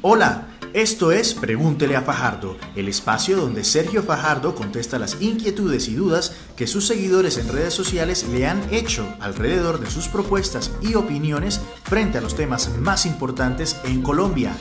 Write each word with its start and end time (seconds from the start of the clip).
Hola, 0.00 0.46
esto 0.74 1.10
es 1.10 1.34
Pregúntele 1.34 1.96
a 1.96 2.02
Fajardo, 2.02 2.56
el 2.76 2.86
espacio 2.88 3.36
donde 3.36 3.64
Sergio 3.64 4.04
Fajardo 4.04 4.54
contesta 4.54 4.96
las 4.96 5.20
inquietudes 5.20 5.88
y 5.88 5.96
dudas 5.96 6.36
que 6.56 6.68
sus 6.68 6.86
seguidores 6.86 7.36
en 7.36 7.48
redes 7.48 7.74
sociales 7.74 8.24
le 8.28 8.46
han 8.46 8.62
hecho 8.72 9.12
alrededor 9.18 9.80
de 9.80 9.90
sus 9.90 10.06
propuestas 10.06 10.70
y 10.82 10.94
opiniones 10.94 11.60
frente 11.82 12.18
a 12.18 12.20
los 12.20 12.36
temas 12.36 12.70
más 12.78 13.06
importantes 13.06 13.76
en 13.82 14.00
Colombia. 14.00 14.52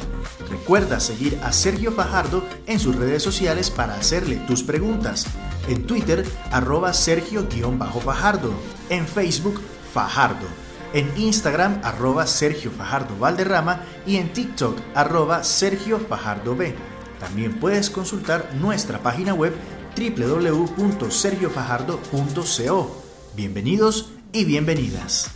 Recuerda 0.50 1.00
seguir 1.00 1.38
a 1.44 1.52
Sergio 1.52 1.92
Fajardo 1.92 2.44
en 2.66 2.80
sus 2.80 2.96
redes 2.96 3.22
sociales 3.22 3.70
para 3.70 3.94
hacerle 3.94 4.38
tus 4.48 4.64
preguntas. 4.64 5.28
En 5.68 5.86
Twitter, 5.86 6.26
arroba 6.52 6.94
Sergio-Fajardo. 6.94 8.54
En 8.90 9.06
Facebook, 9.06 9.62
Fajardo 9.94 10.66
en 10.94 11.12
Instagram 11.18 11.82
arroba 11.84 12.26
Sergio 12.26 12.72
Fajardo 12.72 13.20
Valderrama 13.20 13.82
y 14.06 14.16
en 14.18 14.32
TikTok 14.34 14.78
arroba 14.96 15.44
Sergio 15.44 16.00
Fajardo 16.00 16.56
B. 16.56 16.74
También 17.20 17.59
puedes 17.59 17.90
consultar 17.90 18.54
nuestra 18.55 19.00
página 19.00 19.34
web 19.34 19.54
www.sergiofajardo.co. 19.98 22.88
Bienvenidos 23.36 24.14
y 24.31 24.45
bienvenidas. 24.45 25.34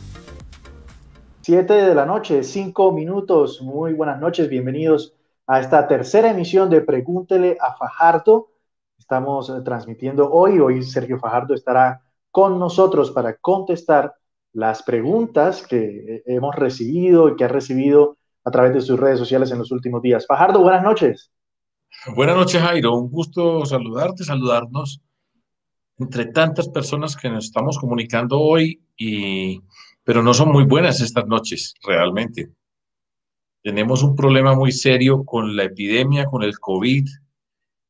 7 1.42 1.73
de 1.73 1.95
la 1.95 2.06
noche, 2.06 2.44
5 2.44 2.92
minutos. 2.92 3.59
Muy 3.62 3.94
buenas 3.94 4.20
noches, 4.20 4.48
bienvenidos 4.48 5.16
a 5.48 5.59
esta 5.59 5.88
tercera 5.88 6.30
emisión 6.30 6.70
de 6.70 6.81
Pregúntele 6.81 7.58
a 7.59 7.73
Fajardo. 7.73 8.52
Estamos 9.00 9.50
eh, 9.50 9.54
transmitiendo 9.66 10.31
hoy, 10.31 10.59
hoy 10.59 10.84
Sergio 10.84 11.18
Fajardo 11.18 11.56
estará 11.56 12.04
con 12.30 12.59
nosotros 12.59 13.09
para 13.12 13.36
contestar 13.38 14.14
las 14.54 14.84
preguntas 14.84 15.66
que 15.68 15.78
eh, 15.78 16.23
hemos 16.26 16.55
recibido 16.55 17.30
y 17.30 17.36
que 17.36 17.46
ha 17.46 17.48
recibido 17.48 18.18
a 18.44 18.52
través 18.52 18.73
de 18.73 18.82
sus 18.82 19.00
redes 19.00 19.20
sociales 19.20 19.52
en 19.52 19.59
los 19.59 19.72
últimos 19.72 20.02
días. 20.02 20.26
Fajardo, 20.26 20.62
buenas 20.62 20.84
noches. 20.84 21.32
Buenas 22.16 22.36
noches, 22.36 22.62
Jairo. 22.62 22.95
Un 22.95 23.09
gusto 23.09 23.66
saludarte, 23.66 24.23
saludarnos 24.23 25.02
entre 26.00 26.25
tantas 26.25 26.67
personas 26.67 27.16
que 27.16 27.30
nos 27.30 27.45
estamos 27.45 27.78
comunicando 27.78 28.40
hoy, 28.40 28.81
y, 28.98 29.62
pero 30.03 30.23
no 30.23 30.34
son 30.34 30.52
muy 30.52 30.64
buenas 30.64 31.00
estas 31.00 31.28
noches, 31.28 31.75
realmente. 31.86 32.50
Tenemos 33.62 34.02
un 34.02 34.16
problema 34.16 34.56
muy 34.56 34.72
serio 34.72 35.23
con 35.23 35.56
la 35.56 35.66
epidemia, 35.66 36.25
con 36.25 36.42
el 36.42 36.58
COVID. 36.58 37.08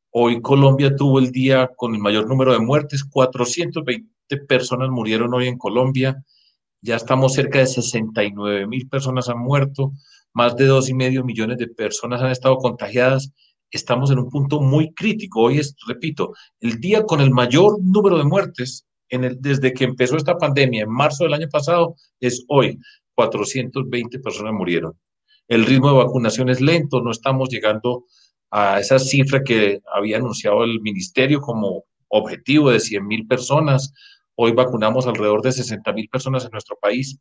Hoy 0.10 0.42
Colombia 0.42 0.94
tuvo 0.94 1.20
el 1.20 1.32
día 1.32 1.70
con 1.74 1.96
el 1.96 2.02
mayor 2.02 2.28
número 2.28 2.52
de 2.52 2.60
muertes, 2.60 3.06
420 3.06 4.38
personas 4.46 4.90
murieron 4.90 5.34
hoy 5.34 5.48
en 5.48 5.58
Colombia 5.58 6.22
ya 6.82 6.96
estamos 6.96 7.34
cerca 7.34 7.60
de 7.60 7.68
69 7.68 8.68
mil 8.68 8.88
personas 8.90 9.30
han 9.30 9.40
muerto, 9.40 9.94
más 10.34 10.56
de 10.56 10.66
dos 10.66 10.90
y 10.90 10.94
medio 10.94 11.24
millones 11.24 11.58
de 11.58 11.68
personas 11.68 12.22
han 12.22 12.32
estado 12.32 12.58
contagiadas. 12.58 13.32
Estamos 13.70 14.12
en 14.12 14.20
un 14.20 14.30
punto 14.30 14.60
muy 14.60 14.94
crítico. 14.94 15.42
Hoy 15.42 15.60
es, 15.60 15.76
repito, 15.88 16.34
el 16.60 16.80
día 16.80 17.04
con 17.04 17.22
el 17.22 17.32
mayor 17.32 17.78
número 17.82 18.18
de 18.18 18.24
muertes 18.24 18.86
en 19.10 19.24
el, 19.26 19.42
desde 19.42 19.74
que 19.74 19.84
empezó 19.84 20.18
esta 20.18 20.38
pandemia, 20.38 20.84
en 20.84 20.90
marzo 20.90 21.24
del 21.24 21.34
año 21.34 21.48
pasado, 21.50 21.96
es 22.20 22.44
hoy. 22.48 22.80
420 23.14 24.20
personas 24.20 24.54
murieron. 24.54 24.94
El 25.48 25.66
ritmo 25.66 25.90
de 25.90 25.98
vacunación 25.98 26.50
es 26.50 26.62
lento, 26.62 27.02
no 27.02 27.12
estamos 27.12 27.50
llegando 27.50 28.06
a 28.50 28.80
esa 28.80 29.00
cifra 29.00 29.44
que 29.44 29.82
había 29.94 30.18
anunciado 30.18 30.64
el 30.64 30.82
ministerio 30.82 31.42
como 31.42 31.84
objetivo 32.08 32.72
de 32.72 32.80
100 32.80 33.06
mil 33.06 33.28
personas. 33.28 33.94
Hoy 34.44 34.54
vacunamos 34.54 35.06
alrededor 35.06 35.44
de 35.44 35.52
60 35.52 35.94
mil 35.94 36.10
personas 36.10 36.44
en 36.46 36.50
nuestro 36.50 36.76
país 36.82 37.16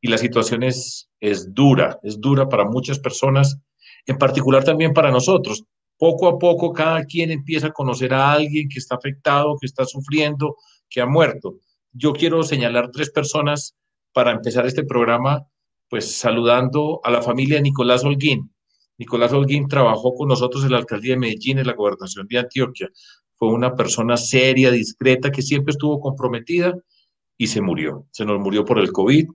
y 0.00 0.08
la 0.08 0.16
situación 0.16 0.62
es, 0.62 1.10
es 1.20 1.52
dura, 1.52 2.00
es 2.02 2.18
dura 2.18 2.48
para 2.48 2.64
muchas 2.64 2.98
personas, 2.98 3.58
en 4.06 4.16
particular 4.16 4.64
también 4.64 4.94
para 4.94 5.10
nosotros. 5.10 5.64
Poco 5.98 6.26
a 6.26 6.38
poco 6.38 6.72
cada 6.72 7.04
quien 7.04 7.30
empieza 7.30 7.66
a 7.66 7.72
conocer 7.72 8.14
a 8.14 8.32
alguien 8.32 8.66
que 8.70 8.78
está 8.78 8.94
afectado, 8.94 9.58
que 9.60 9.66
está 9.66 9.84
sufriendo, 9.84 10.56
que 10.88 11.02
ha 11.02 11.06
muerto. 11.06 11.58
Yo 11.92 12.14
quiero 12.14 12.42
señalar 12.42 12.90
tres 12.92 13.10
personas 13.10 13.76
para 14.14 14.30
empezar 14.30 14.64
este 14.64 14.84
programa, 14.84 15.46
pues 15.90 16.16
saludando 16.16 17.02
a 17.04 17.10
la 17.10 17.20
familia 17.20 17.56
de 17.56 17.62
Nicolás 17.64 18.04
Holguín. 18.04 18.50
Nicolás 18.96 19.34
Holguín 19.34 19.68
trabajó 19.68 20.14
con 20.14 20.28
nosotros 20.28 20.64
en 20.64 20.72
la 20.72 20.78
alcaldía 20.78 21.12
de 21.12 21.20
Medellín, 21.20 21.58
en 21.58 21.66
la 21.66 21.74
gobernación 21.74 22.26
de 22.26 22.38
Antioquia 22.38 22.88
fue 23.38 23.48
una 23.48 23.74
persona 23.74 24.16
seria, 24.16 24.70
discreta, 24.70 25.30
que 25.30 25.42
siempre 25.42 25.72
estuvo 25.72 26.00
comprometida 26.00 26.74
y 27.36 27.46
se 27.46 27.60
murió. 27.60 28.06
Se 28.10 28.24
nos 28.24 28.40
murió 28.40 28.64
por 28.64 28.78
el 28.78 28.92
COVID 28.92 29.28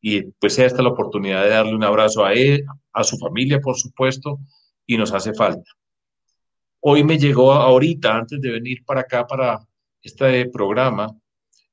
y 0.00 0.22
pues 0.22 0.58
esta 0.58 0.78
es 0.78 0.84
la 0.84 0.90
oportunidad 0.90 1.42
de 1.42 1.50
darle 1.50 1.74
un 1.74 1.82
abrazo 1.82 2.24
a 2.24 2.34
él, 2.34 2.64
a 2.92 3.02
su 3.02 3.16
familia, 3.16 3.58
por 3.60 3.76
supuesto, 3.76 4.38
y 4.86 4.96
nos 4.98 5.12
hace 5.12 5.32
falta. 5.32 5.70
Hoy 6.80 7.02
me 7.02 7.18
llegó 7.18 7.52
ahorita, 7.52 8.14
antes 8.14 8.40
de 8.40 8.50
venir 8.52 8.84
para 8.84 9.00
acá, 9.00 9.26
para 9.26 9.58
este 10.02 10.48
programa, 10.50 11.08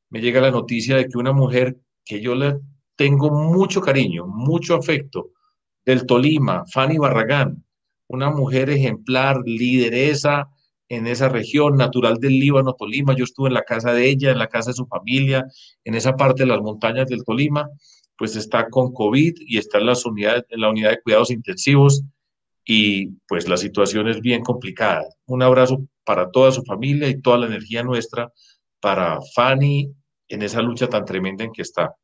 me 0.09 0.21
llega 0.21 0.41
la 0.41 0.51
noticia 0.51 0.95
de 0.95 1.07
que 1.07 1.17
una 1.17 1.33
mujer 1.33 1.77
que 2.05 2.21
yo 2.21 2.33
le 2.33 2.59
tengo 2.95 3.29
mucho 3.29 3.81
cariño, 3.81 4.25
mucho 4.25 4.75
afecto, 4.75 5.31
del 5.85 6.05
Tolima, 6.05 6.63
Fanny 6.71 6.97
Barragán, 6.97 7.63
una 8.07 8.31
mujer 8.31 8.69
ejemplar, 8.69 9.41
lideresa, 9.45 10.49
en 10.95 11.07
esa 11.07 11.29
región 11.29 11.75
natural 11.75 12.17
del 12.19 12.39
Líbano, 12.39 12.73
Tolima. 12.73 13.15
Yo 13.15 13.23
estuve 13.23 13.47
en 13.47 13.55
la 13.55 13.63
casa 13.63 13.93
de 13.93 14.07
ella, 14.07 14.31
en 14.31 14.37
la 14.37 14.47
casa 14.47 14.71
de 14.71 14.75
su 14.75 14.85
familia, 14.85 15.45
en 15.83 15.95
esa 15.95 16.15
parte 16.15 16.43
de 16.43 16.47
las 16.47 16.61
montañas 16.61 17.07
del 17.07 17.23
Tolima, 17.23 17.67
pues 18.17 18.35
está 18.35 18.69
con 18.69 18.93
COVID 18.93 19.33
y 19.39 19.57
está 19.57 19.79
en, 19.79 19.87
las 19.87 20.05
unidades, 20.05 20.45
en 20.49 20.61
la 20.61 20.69
unidad 20.69 20.91
de 20.91 21.01
cuidados 21.01 21.31
intensivos 21.31 22.03
y 22.65 23.07
pues 23.27 23.47
la 23.49 23.57
situación 23.57 24.07
es 24.07 24.21
bien 24.21 24.43
complicada. 24.43 25.03
Un 25.25 25.41
abrazo 25.41 25.85
para 26.03 26.29
toda 26.29 26.51
su 26.51 26.63
familia 26.63 27.07
y 27.09 27.21
toda 27.21 27.39
la 27.39 27.47
energía 27.47 27.83
nuestra 27.83 28.31
para 28.79 29.19
Fanny 29.35 29.91
en 30.27 30.41
esa 30.41 30.61
lucha 30.61 30.87
tan 30.87 31.05
tremenda 31.05 31.43
en 31.43 31.51
que 31.51 31.61
está. 31.63 31.95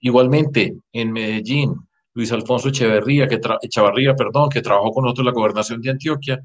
Igualmente, 0.00 0.76
en 0.92 1.12
Medellín, 1.12 1.74
Luis 2.12 2.30
Alfonso 2.30 2.68
Echeverría, 2.68 3.26
que 3.26 3.40
Echavarría, 3.62 4.14
perdón, 4.14 4.48
que 4.48 4.62
trabajó 4.62 4.92
con 4.92 5.04
nosotros 5.04 5.26
en 5.26 5.34
la 5.34 5.40
gobernación 5.40 5.80
de 5.80 5.90
Antioquia, 5.90 6.40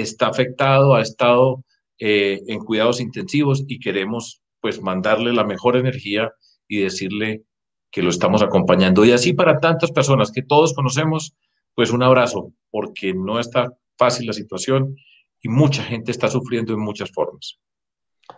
está 0.00 0.28
afectado, 0.28 0.94
ha 0.94 1.02
estado 1.02 1.64
eh, 1.98 2.40
en 2.46 2.60
cuidados 2.60 3.00
intensivos 3.00 3.64
y 3.66 3.78
queremos 3.80 4.42
pues 4.60 4.80
mandarle 4.80 5.32
la 5.32 5.44
mejor 5.44 5.76
energía 5.76 6.32
y 6.66 6.80
decirle 6.80 7.42
que 7.90 8.02
lo 8.02 8.10
estamos 8.10 8.42
acompañando. 8.42 9.04
Y 9.04 9.12
así 9.12 9.32
para 9.32 9.58
tantas 9.58 9.90
personas 9.90 10.30
que 10.30 10.42
todos 10.42 10.74
conocemos, 10.74 11.34
pues 11.74 11.90
un 11.90 12.02
abrazo, 12.02 12.52
porque 12.70 13.14
no 13.14 13.40
está 13.40 13.72
fácil 13.96 14.26
la 14.26 14.32
situación 14.32 14.96
y 15.40 15.48
mucha 15.48 15.82
gente 15.82 16.10
está 16.10 16.28
sufriendo 16.28 16.72
en 16.72 16.80
muchas 16.80 17.10
formas. 17.10 17.58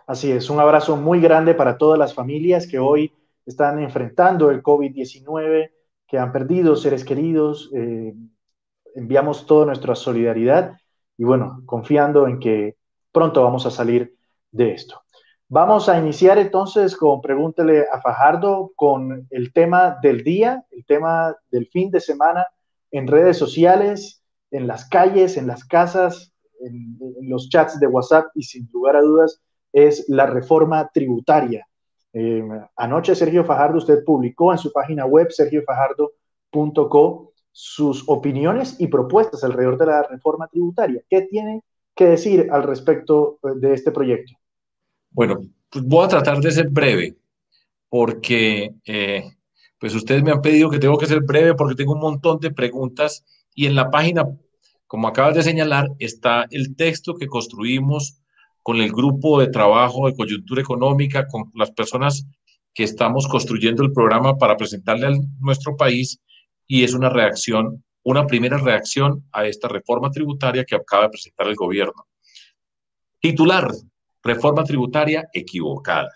Así 0.07 0.31
es, 0.31 0.49
un 0.49 0.59
abrazo 0.59 0.95
muy 0.95 1.19
grande 1.19 1.53
para 1.53 1.77
todas 1.77 1.99
las 1.99 2.13
familias 2.13 2.65
que 2.65 2.79
hoy 2.79 3.13
están 3.45 3.79
enfrentando 3.79 4.49
el 4.49 4.63
COVID-19, 4.63 5.71
que 6.07 6.17
han 6.17 6.31
perdido 6.31 6.75
seres 6.75 7.03
queridos. 7.03 7.69
Eh, 7.75 8.13
enviamos 8.95 9.45
toda 9.45 9.65
nuestra 9.65 9.95
solidaridad 9.95 10.77
y 11.21 11.23
bueno, 11.23 11.61
confiando 11.67 12.27
en 12.27 12.39
que 12.39 12.77
pronto 13.11 13.43
vamos 13.43 13.67
a 13.67 13.69
salir 13.69 14.15
de 14.51 14.71
esto. 14.71 15.03
Vamos 15.49 15.87
a 15.87 15.99
iniciar 15.99 16.39
entonces 16.39 16.97
con 16.97 17.21
Pregúntele 17.21 17.85
a 17.93 18.01
Fajardo 18.01 18.71
con 18.75 19.27
el 19.29 19.53
tema 19.53 19.99
del 20.01 20.23
día, 20.23 20.65
el 20.71 20.83
tema 20.83 21.35
del 21.51 21.67
fin 21.67 21.91
de 21.91 21.99
semana 21.99 22.47
en 22.89 23.05
redes 23.05 23.37
sociales, 23.37 24.23
en 24.49 24.65
las 24.65 24.89
calles, 24.89 25.37
en 25.37 25.45
las 25.45 25.63
casas, 25.63 26.33
en, 26.59 26.97
los 27.21 27.49
chats 27.49 27.79
de 27.79 27.85
WhatsApp 27.85 28.31
y 28.33 28.41
sin 28.41 28.67
lugar 28.73 28.95
a 28.95 29.01
dudas 29.01 29.43
es 29.71 30.09
la 30.09 30.25
reforma 30.25 30.89
tributaria. 30.91 31.67
Eh, 32.13 32.43
anoche 32.75 33.13
Sergio 33.13 33.45
Fajardo, 33.45 33.77
usted 33.77 34.03
publicó 34.03 34.53
en 34.53 34.57
su 34.57 34.73
página 34.73 35.05
web 35.05 35.27
sergiofajardo.co 35.29 37.30
sus 37.51 38.03
opiniones 38.07 38.75
y 38.79 38.87
propuestas 38.87 39.43
alrededor 39.43 39.77
de 39.77 39.85
la 39.85 40.03
reforma 40.03 40.47
tributaria. 40.47 41.01
¿Qué 41.09 41.23
tiene 41.23 41.61
que 41.95 42.05
decir 42.05 42.47
al 42.51 42.63
respecto 42.63 43.39
eh, 43.43 43.49
de 43.55 43.73
este 43.73 43.91
proyecto? 43.91 44.33
Bueno, 45.09 45.41
pues 45.69 45.85
voy 45.85 46.05
a 46.05 46.09
tratar 46.09 46.39
de 46.39 46.51
ser 46.51 46.69
breve, 46.69 47.17
porque 47.89 48.73
eh, 48.85 49.23
pues 49.77 49.93
ustedes 49.95 50.23
me 50.23 50.31
han 50.31 50.41
pedido 50.41 50.69
que 50.69 50.79
tengo 50.79 50.97
que 50.97 51.07
ser 51.07 51.21
breve 51.21 51.55
porque 51.55 51.75
tengo 51.75 51.93
un 51.93 51.99
montón 51.99 52.39
de 52.39 52.51
preguntas 52.51 53.25
y 53.53 53.65
en 53.65 53.75
la 53.75 53.89
página, 53.89 54.25
como 54.87 55.07
acabas 55.07 55.35
de 55.35 55.43
señalar, 55.43 55.89
está 55.99 56.45
el 56.51 56.75
texto 56.75 57.15
que 57.15 57.27
construimos 57.27 58.21
con 58.63 58.77
el 58.77 58.91
grupo 58.91 59.39
de 59.39 59.47
trabajo 59.47 60.07
de 60.07 60.15
coyuntura 60.15 60.61
económica, 60.61 61.27
con 61.27 61.51
las 61.55 61.71
personas 61.71 62.27
que 62.73 62.83
estamos 62.83 63.27
construyendo 63.27 63.83
el 63.83 63.91
programa 63.91 64.37
para 64.37 64.55
presentarle 64.55 65.07
a 65.07 65.19
nuestro 65.39 65.75
país 65.75 66.21
y 66.71 66.85
es 66.85 66.93
una 66.93 67.09
reacción, 67.09 67.83
una 68.01 68.25
primera 68.25 68.57
reacción 68.57 69.27
a 69.33 69.45
esta 69.45 69.67
reforma 69.67 70.09
tributaria 70.09 70.63
que 70.63 70.75
acaba 70.75 71.03
de 71.03 71.09
presentar 71.09 71.47
el 71.49 71.55
gobierno. 71.55 72.07
Titular, 73.19 73.69
reforma 74.23 74.63
tributaria 74.63 75.27
equivocada. 75.33 76.09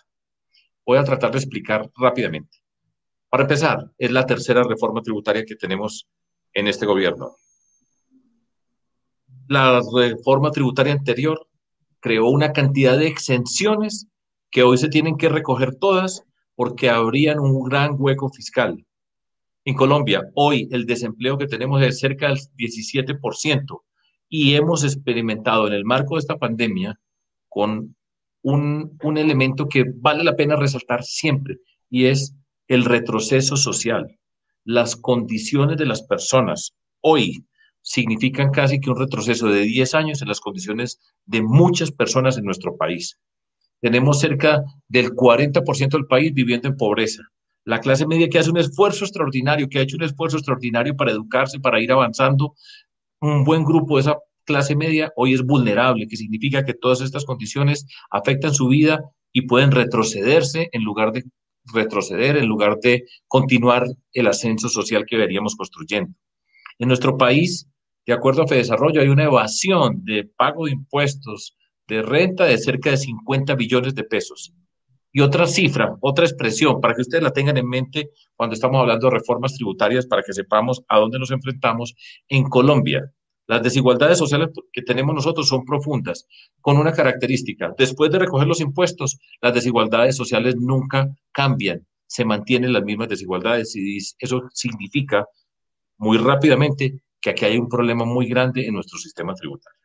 Voy 0.86 0.98
a 0.98 1.04
tratar 1.04 1.31
de 1.34 1.40
explicar 1.40 1.92
rápidamente. 1.98 2.60
Para 3.30 3.44
empezar, 3.44 3.92
es 3.98 4.12
la 4.12 4.25
tercera 4.25 4.63
reforma 4.63 5.02
tributaria 5.02 5.44
que 5.44 5.57
tenemos 5.57 6.07
en 6.54 6.69
este 6.69 6.86
gobierno. 6.86 7.36
la 9.50 9.81
reforma 9.94 10.51
tributaria 10.51 10.94
anterior 10.94 11.50
creó 12.00 12.30
una 12.30 12.54
cantidad 12.54 12.98
de 12.98 13.08
exenciones 13.08 14.08
que 14.51 14.63
hoy 14.63 14.78
se 14.78 14.88
tienen 14.88 15.18
que 15.18 15.28
recoger 15.28 15.75
todas 15.75 16.24
porque 16.56 16.90
habrían 16.90 17.40
un 17.40 17.62
gran 17.66 17.98
hueco 18.00 18.30
fiscal. 18.30 18.86
En 19.68 19.74
Colombia, 19.74 20.22
hoy 20.36 20.70
el 20.72 20.86
desempleo 20.86 21.40
que 21.40 21.48
tenemos 21.48 21.82
es 21.82 22.00
cerca 22.00 22.28
del 22.28 22.38
17% 22.56 23.82
y 24.30 24.54
hemos 24.54 24.84
experimentado 24.84 25.66
en 25.66 25.74
el 25.74 25.86
marco 25.86 26.16
de 26.16 26.20
esta 26.20 26.38
pandemia 26.38 27.00
con 27.50 27.96
un, 28.44 28.96
un 29.02 29.18
elemento 29.18 29.68
que 29.68 29.86
vale 29.96 30.24
la 30.24 30.36
pena 30.36 30.56
resaltar 30.56 31.04
siempre 31.04 31.58
y 31.90 32.06
es 32.06 32.36
el 32.68 32.86
retroceso 32.86 33.58
social. 33.58 34.20
Las 34.64 34.96
condiciones 34.96 35.78
de 35.78 35.88
las 35.88 36.04
personas 36.04 36.76
hoy 37.02 37.48
significan 37.82 38.52
casi 38.52 38.80
que 38.80 38.92
un 38.92 39.00
retroceso 39.00 39.48
de 39.48 39.62
10 39.62 39.96
años 39.96 40.22
en 40.22 40.28
las 40.28 40.42
condiciones 40.42 41.00
de 41.26 41.42
muchas 41.42 41.92
personas 41.92 42.38
en 42.38 42.46
nuestro 42.46 42.78
país. 42.78 43.20
Tenemos 43.82 44.20
cerca 44.20 44.64
del 44.88 45.12
40% 45.12 45.90
del 45.90 46.06
país 46.06 46.34
viviendo 46.36 46.68
en 46.68 46.78
pobreza. 46.78 47.24
La 47.66 47.80
clase 47.80 48.08
media 48.08 48.30
que 48.30 48.40
hace 48.40 48.52
un 48.52 48.58
esfuerzo 48.58 49.06
extraordinario, 49.06 49.68
que 49.68 49.80
ha 49.80 49.82
hecho 49.82 49.98
un 49.98 50.04
esfuerzo 50.04 50.38
extraordinario 50.38 50.96
para 50.96 51.12
educarse, 51.12 51.60
para 51.60 51.82
ir 51.82 51.92
avanzando, 51.92 52.56
un 53.20 53.44
buen 53.44 53.64
grupo 53.64 53.96
de 53.96 54.02
esa 54.02 54.18
clase 54.46 54.76
media 54.76 55.12
hoy 55.16 55.34
es 55.34 55.44
vulnerable, 55.44 56.08
que 56.08 56.16
significa 56.16 56.64
que 56.64 56.76
todas 56.76 57.02
estas 57.02 57.26
condiciones 57.26 57.86
afectan 58.12 58.54
su 58.54 58.68
vida 58.68 59.02
y 59.34 59.48
pueden 59.48 59.72
retrocederse 59.72 60.70
en 60.72 60.84
lugar 60.84 61.12
de 61.12 61.24
retroceder, 61.74 62.38
en 62.38 62.46
lugar 62.46 62.78
de 62.82 63.06
continuar 63.28 63.88
el 64.14 64.28
ascenso 64.28 64.70
social 64.70 65.06
que 65.06 65.18
veríamos 65.18 65.56
construyendo. 65.56 66.14
En 66.78 66.88
nuestro 66.88 67.18
país 67.18 67.68
de 68.06 68.14
acuerdo 68.14 68.44
a 68.44 68.48
Fedesarrollo, 68.48 69.02
hay 69.02 69.08
una 69.08 69.24
evasión 69.24 70.04
de 70.06 70.30
pago 70.38 70.66
de 70.66 70.74
impuestos 70.74 71.58
de 71.88 72.04
renta 72.04 72.46
de 72.46 72.58
cerca 72.58 72.92
de 72.92 72.98
50 72.98 73.56
billones 73.56 73.96
de 73.96 74.04
pesos. 74.04 74.54
Y 75.16 75.22
otra 75.22 75.48
cifra, 75.48 75.96
otra 76.02 76.26
expresión, 76.26 76.82
para 76.82 76.94
que 76.94 77.00
ustedes 77.00 77.24
la 77.24 77.32
tengan 77.32 77.56
en 77.56 77.70
mente 77.70 78.10
cuando 78.36 78.54
estamos 78.54 78.82
hablando 78.82 79.08
de 79.08 79.14
reformas 79.14 79.54
tributarias, 79.54 80.08
para 80.08 80.22
que 80.22 80.34
sepamos 80.34 80.84
a 80.90 81.00
dónde 81.00 81.20
nos 81.20 81.32
enfrentamos. 81.32 81.96
En 82.28 82.50
Colombia, 82.50 83.14
las 83.48 83.64
desigualdades 83.64 84.18
sociales 84.18 84.50
que 84.74 84.82
tenemos 84.82 85.16
nosotros 85.16 85.48
son 85.48 85.64
profundas, 85.64 86.28
con 86.60 86.76
una 86.76 86.92
característica. 86.92 87.74
Después 87.78 88.12
de 88.12 88.20
recoger 88.20 88.46
los 88.46 88.60
impuestos, 88.60 89.18
las 89.40 89.54
desigualdades 89.54 90.18
sociales 90.18 90.58
nunca 90.58 91.08
cambian, 91.32 91.88
se 92.06 92.26
mantienen 92.26 92.74
las 92.74 92.84
mismas 92.84 93.08
desigualdades 93.08 93.74
y 93.78 94.00
eso 94.20 94.42
significa 94.52 95.26
muy 95.98 96.18
rápidamente 96.18 97.00
que 97.22 97.30
aquí 97.30 97.46
hay 97.46 97.58
un 97.58 97.70
problema 97.70 98.04
muy 98.04 98.28
grande 98.28 98.68
en 98.68 98.74
nuestro 98.74 99.00
sistema 99.00 99.34
tributario. 99.34 99.80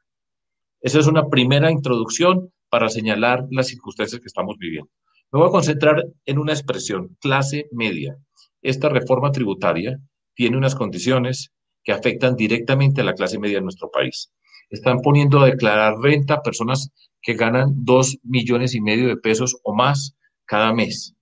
Esa 0.80 0.98
es 0.98 1.06
una 1.06 1.28
primera 1.28 1.70
introducción 1.70 2.52
para 2.68 2.88
señalar 2.88 3.46
las 3.52 3.68
circunstancias 3.68 4.20
que 4.20 4.26
estamos 4.26 4.56
viviendo. 4.58 4.90
Me 5.32 5.38
voy 5.38 5.48
a 5.48 5.52
concentrar 5.52 6.04
en 6.26 6.38
una 6.38 6.52
expresión, 6.52 7.16
clase 7.20 7.68
media. 7.72 8.16
Esta 8.62 8.88
reforma 8.88 9.30
tributaria 9.32 9.98
tiene 10.34 10.56
unas 10.56 10.74
condiciones 10.74 11.52
que 11.82 11.92
afectan 11.92 12.36
directamente 12.36 13.00
a 13.00 13.04
la 13.04 13.14
clase 13.14 13.38
media 13.38 13.58
de 13.58 13.62
nuestro 13.62 13.90
país. 13.90 14.32
Están 14.70 15.00
poniendo 15.00 15.40
a 15.40 15.46
declarar 15.46 15.98
renta 15.98 16.34
a 16.34 16.42
personas 16.42 16.90
que 17.22 17.34
ganan 17.34 17.84
dos 17.84 18.18
millones 18.22 18.74
y 18.74 18.80
medio 18.80 19.08
de 19.08 19.16
pesos 19.16 19.56
o 19.62 19.74
más 19.74 20.16
cada 20.44 20.72
mes. 20.72 21.14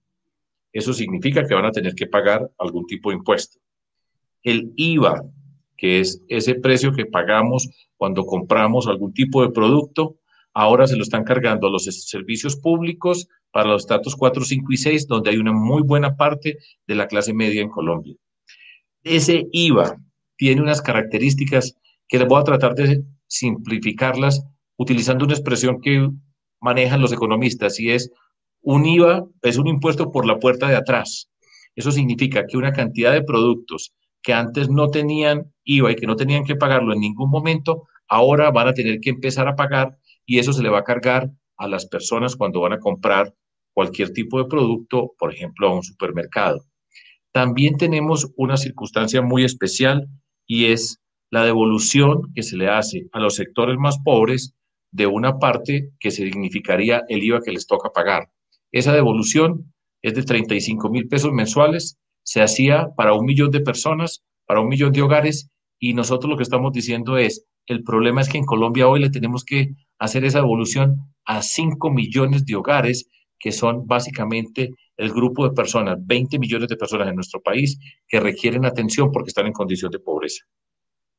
Eso 0.73 0.93
significa 0.93 1.47
que 1.47 1.55
van 1.55 1.67
a 1.67 1.73
tener 1.73 1.95
que 1.95 2.07
pagar 2.07 2.51
algún 2.59 2.87
tipo 2.87 3.11
de 3.11 3.17
impuesto. 3.17 3.59
El 4.43 4.73
IVA 4.77 5.23
que 5.79 6.01
es 6.01 6.23
ese 6.29 6.57
precio 6.57 6.93
que 6.93 7.07
pagamos 7.07 7.71
cuando 7.97 8.27
compramos 8.27 8.89
algún 8.89 9.15
tipo 9.15 9.43
de 9.43 9.51
producto, 9.51 10.17
ahora 10.53 10.87
se 10.87 10.97
lo 10.97 11.05
están 11.05 11.25
cargando 11.25 11.69
a 11.69 11.71
los 11.71 11.85
servicios 11.85 12.57
públicos 12.57 13.29
para 13.51 13.69
los 13.69 13.83
estatus 13.83 14.15
4, 14.17 14.45
5 14.45 14.73
y 14.73 14.77
6, 14.77 15.07
donde 15.07 15.31
hay 15.31 15.39
una 15.39 15.53
muy 15.53 15.83
buena 15.83 16.17
parte 16.17 16.59
de 16.87 16.95
la 16.95 17.07
clase 17.07 17.33
media 17.33 17.63
en 17.63 17.71
Colombia. 17.71 18.15
Ese 19.03 19.47
IVA 19.53 19.97
tiene 20.37 20.63
unas 20.63 20.83
características 20.83 21.75
que 22.07 22.19
les 22.19 22.29
voy 22.29 22.41
a 22.41 22.45
tratar 22.45 22.75
de 22.75 23.03
simplificarlas 23.27 24.45
utilizando 24.77 25.25
una 25.25 25.35
expresión 25.35 25.81
que 25.81 26.09
manejan 26.61 27.01
los 27.01 27.13
economistas 27.13 27.79
y 27.81 27.91
es 27.91 28.11
un 28.61 28.87
IVA 28.87 29.25
es 29.43 29.57
un 29.57 29.67
impuesto 29.67 30.11
por 30.11 30.27
la 30.27 30.39
puerta 30.39 30.69
de 30.69 30.77
atrás. 30.77 31.31
Eso 31.75 31.93
significa 31.93 32.47
que 32.47 32.57
una 32.57 32.73
cantidad 32.73 33.13
de 33.13 33.23
productos 33.23 33.95
que 34.23 34.33
antes 34.33 34.69
no 34.69 34.89
tenían 34.89 35.53
IVA 35.65 35.93
y 35.93 35.97
que 35.97 36.07
no 36.07 36.17
tenían 36.17 36.45
que 36.45 36.57
pagarlo 36.57 36.93
en 36.93 37.01
ningún 37.01 37.31
momento, 37.31 37.89
ahora 38.09 38.51
van 38.51 38.69
a 38.69 38.75
tener 38.75 39.01
que 39.01 39.11
empezar 39.11 39.47
a 39.49 39.55
pagar 39.55 39.97
y 40.27 40.39
eso 40.39 40.53
se 40.53 40.63
le 40.63 40.71
va 40.71 40.81
a 40.81 40.85
cargar 40.85 41.31
a 41.57 41.69
las 41.69 41.87
personas 41.87 42.37
cuando 42.37 42.61
van 42.61 42.73
a 42.73 42.79
comprar 42.79 43.35
cualquier 43.79 44.13
tipo 44.13 44.43
de 44.43 44.47
producto, 44.47 45.13
por 45.17 45.33
ejemplo, 45.33 45.69
a 45.69 45.75
un 45.77 45.85
supermercado. 45.85 46.65
También 47.31 47.77
tenemos 47.77 48.27
una 48.37 48.57
circunstancia 48.57 49.23
muy 49.23 49.45
especial 49.45 50.09
y 50.49 50.73
es 50.73 50.99
la 51.31 51.45
devolución 51.45 52.23
que 52.35 52.43
se 52.43 52.57
le 52.57 52.69
hace 52.69 53.07
a 53.13 53.21
los 53.21 53.37
sectores 53.37 53.77
más 53.79 53.99
pobres 54.03 54.57
de 54.91 55.07
una 55.07 55.39
parte 55.39 55.93
que 56.01 56.11
significaría 56.11 57.05
el 57.09 57.23
IVA 57.23 57.39
que 57.41 57.53
les 57.53 57.69
toca 57.69 57.91
pagar. 57.91 58.31
Esa 58.73 58.93
devolución 58.93 59.73
es 60.03 60.13
de 60.15 60.25
35 60.25 60.91
mil 60.91 61.07
pesos 61.07 61.33
mensuales 61.33 62.01
se 62.25 62.43
hacía 62.43 62.89
para 62.97 63.13
un 63.13 63.27
millón 63.27 63.53
de 63.53 63.61
personas, 63.61 64.25
para 64.45 64.61
un 64.61 64.67
millón 64.67 64.93
de 64.93 65.03
hogares, 65.03 65.53
y 65.79 65.95
nosotros 65.95 66.29
lo 66.29 66.37
que 66.37 66.43
estamos 66.43 66.73
diciendo 66.73 67.17
es, 67.17 67.47
el 67.67 67.85
problema 67.85 68.23
es 68.23 68.29
que 68.29 68.39
en 68.39 68.45
Colombia 68.45 68.89
hoy 68.89 68.99
le 68.99 69.11
tenemos 69.11 69.45
que 69.45 69.69
hacer 70.01 70.25
esa 70.25 70.41
evolución 70.41 70.97
a 71.25 71.43
5 71.43 71.93
millones 71.93 72.45
de 72.45 72.57
hogares, 72.57 73.09
que 73.39 73.53
son 73.53 73.87
básicamente 73.87 74.71
el 74.97 75.11
grupo 75.11 75.49
de 75.49 75.55
personas, 75.55 75.99
20 76.01 76.39
millones 76.39 76.69
de 76.69 76.77
personas 76.77 77.09
en 77.09 77.15
nuestro 77.15 77.41
país, 77.41 77.79
que 78.07 78.21
requieren 78.21 78.65
atención 78.65 79.11
porque 79.13 79.29
están 79.29 79.47
en 79.47 79.53
condición 79.53 79.91
de 79.91 80.01
pobreza. 80.01 80.45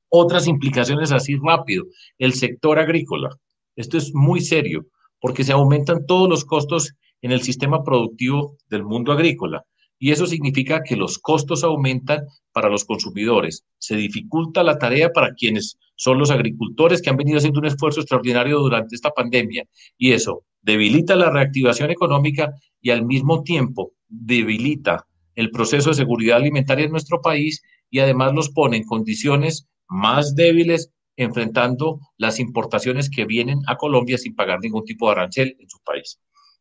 Otras 0.09 0.47
implicaciones 0.47 1.11
así 1.11 1.35
rápido, 1.35 1.85
el 2.17 2.33
sector 2.33 2.79
agrícola. 2.79 3.29
Esto 3.75 3.97
es 3.97 4.13
muy 4.13 4.41
serio 4.41 4.87
porque 5.19 5.43
se 5.43 5.53
aumentan 5.53 6.05
todos 6.05 6.27
los 6.27 6.45
costos 6.45 6.93
en 7.21 7.31
el 7.31 7.41
sistema 7.41 7.83
productivo 7.83 8.57
del 8.69 8.83
mundo 8.83 9.11
agrícola 9.11 9.65
y 9.99 10.11
eso 10.11 10.25
significa 10.25 10.81
que 10.81 10.95
los 10.95 11.19
costos 11.19 11.63
aumentan 11.63 12.25
para 12.53 12.69
los 12.69 12.85
consumidores. 12.85 13.65
Se 13.77 13.97
dificulta 13.97 14.63
la 14.63 14.77
tarea 14.77 15.11
para 15.11 15.33
quienes 15.33 15.77
son 15.95 16.17
los 16.17 16.31
agricultores 16.31 17.01
que 17.01 17.09
han 17.09 17.17
venido 17.17 17.37
haciendo 17.37 17.59
un 17.59 17.65
esfuerzo 17.65 17.99
extraordinario 17.99 18.59
durante 18.59 18.95
esta 18.95 19.11
pandemia 19.11 19.65
y 19.97 20.13
eso 20.13 20.43
debilita 20.61 21.15
la 21.15 21.29
reactivación 21.29 21.91
económica 21.91 22.53
y 22.81 22.91
al 22.91 23.05
mismo 23.05 23.43
tiempo 23.43 23.93
debilita 24.07 25.07
el 25.35 25.51
proceso 25.51 25.89
de 25.89 25.95
seguridad 25.95 26.37
alimentaria 26.37 26.85
en 26.85 26.91
nuestro 26.91 27.21
país 27.21 27.61
y 27.89 27.99
además 27.99 28.33
los 28.33 28.49
pone 28.49 28.77
en 28.77 28.83
condiciones 28.83 29.67
más 29.87 30.35
débiles 30.35 30.91
enfrentando 31.15 31.99
las 32.17 32.39
importaciones 32.39 33.09
que 33.09 33.25
vienen 33.25 33.59
a 33.67 33.75
Colombia 33.75 34.17
sin 34.17 34.35
pagar 34.35 34.59
ningún 34.61 34.85
tipo 34.85 35.07
de 35.07 35.13
arancel 35.13 35.55
en 35.59 35.69
su 35.69 35.79
país. 35.83 36.19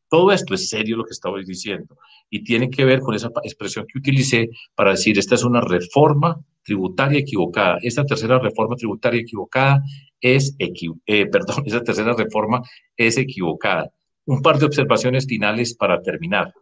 Todo 0.09 0.33
esto 0.33 0.55
es 0.55 0.69
serio 0.69 0.97
lo 0.97 1.05
que 1.05 1.12
estaba 1.12 1.38
diciendo 1.38 1.97
y 2.31 2.43
tiene 2.43 2.71
que 2.71 2.85
ver 2.85 3.00
con 3.00 3.15
esa 3.15 3.31
expresión 3.43 3.87
que 3.87 3.99
utilicé 3.99 4.50
para 4.75 4.93
decir 4.93 5.19
esta 5.19 5.35
es 5.35 5.45
una 5.45 5.61
reforma 5.61 6.41
tributaria 6.62 7.21
equivocada. 7.21 7.79
Esta 7.83 8.05
tercera 8.05 8.38
reforma 8.38 8.77
tributaria 8.77 9.21
equivocada 9.21 9.83
es, 10.21 10.55
eh, 10.59 11.27
perdón, 11.33 11.62
esa 11.67 11.83
tercera 11.83 12.15
reforma 12.15 12.62
es 12.97 13.17
equivocada. 13.17 13.91
Un 14.27 14.43
par 14.43 14.59
de 14.59 14.67
observaciones 14.67 15.27
finales 15.27 15.75
para 15.75 16.03
terminar. 16.03 16.53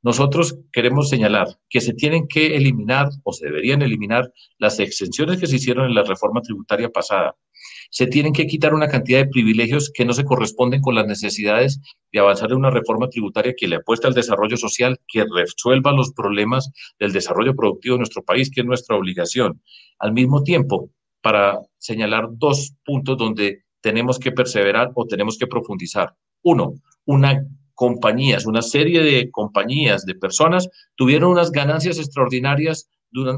Nosotros 0.00 0.56
queremos 0.72 1.08
señalar 1.08 1.48
que 1.68 1.80
se 1.80 1.92
tienen 1.92 2.28
que 2.28 2.56
eliminar 2.56 3.08
o 3.24 3.32
se 3.32 3.46
deberían 3.46 3.82
eliminar 3.82 4.32
las 4.58 4.78
exenciones 4.78 5.40
que 5.40 5.48
se 5.48 5.56
hicieron 5.56 5.86
en 5.86 5.94
la 5.94 6.04
reforma 6.04 6.40
tributaria 6.40 6.88
pasada 6.88 7.34
se 7.90 8.06
tienen 8.06 8.32
que 8.32 8.46
quitar 8.46 8.74
una 8.74 8.88
cantidad 8.88 9.18
de 9.18 9.30
privilegios 9.30 9.90
que 9.92 10.04
no 10.04 10.12
se 10.12 10.24
corresponden 10.24 10.80
con 10.80 10.94
las 10.94 11.06
necesidades 11.06 11.80
de 12.12 12.20
avanzar 12.20 12.50
en 12.50 12.58
una 12.58 12.70
reforma 12.70 13.08
tributaria 13.08 13.54
que 13.56 13.68
le 13.68 13.76
apuesta 13.76 14.08
al 14.08 14.14
desarrollo 14.14 14.56
social, 14.56 14.98
que 15.06 15.24
resuelva 15.34 15.92
los 15.92 16.12
problemas 16.12 16.70
del 16.98 17.12
desarrollo 17.12 17.54
productivo 17.54 17.94
de 17.94 18.00
nuestro 18.00 18.22
país, 18.22 18.50
que 18.50 18.60
es 18.60 18.66
nuestra 18.66 18.96
obligación. 18.96 19.62
Al 19.98 20.12
mismo 20.12 20.42
tiempo, 20.42 20.90
para 21.20 21.60
señalar 21.78 22.28
dos 22.32 22.74
puntos 22.84 23.16
donde 23.16 23.64
tenemos 23.80 24.18
que 24.18 24.32
perseverar 24.32 24.90
o 24.94 25.06
tenemos 25.06 25.38
que 25.38 25.46
profundizar. 25.46 26.14
Uno, 26.42 26.74
una 27.04 27.42
compañías, 27.78 28.44
una 28.44 28.60
serie 28.60 29.04
de 29.04 29.30
compañías, 29.30 30.04
de 30.04 30.16
personas, 30.16 30.68
tuvieron 30.96 31.30
unas 31.30 31.52
ganancias 31.52 31.98
extraordinarias 31.98 32.90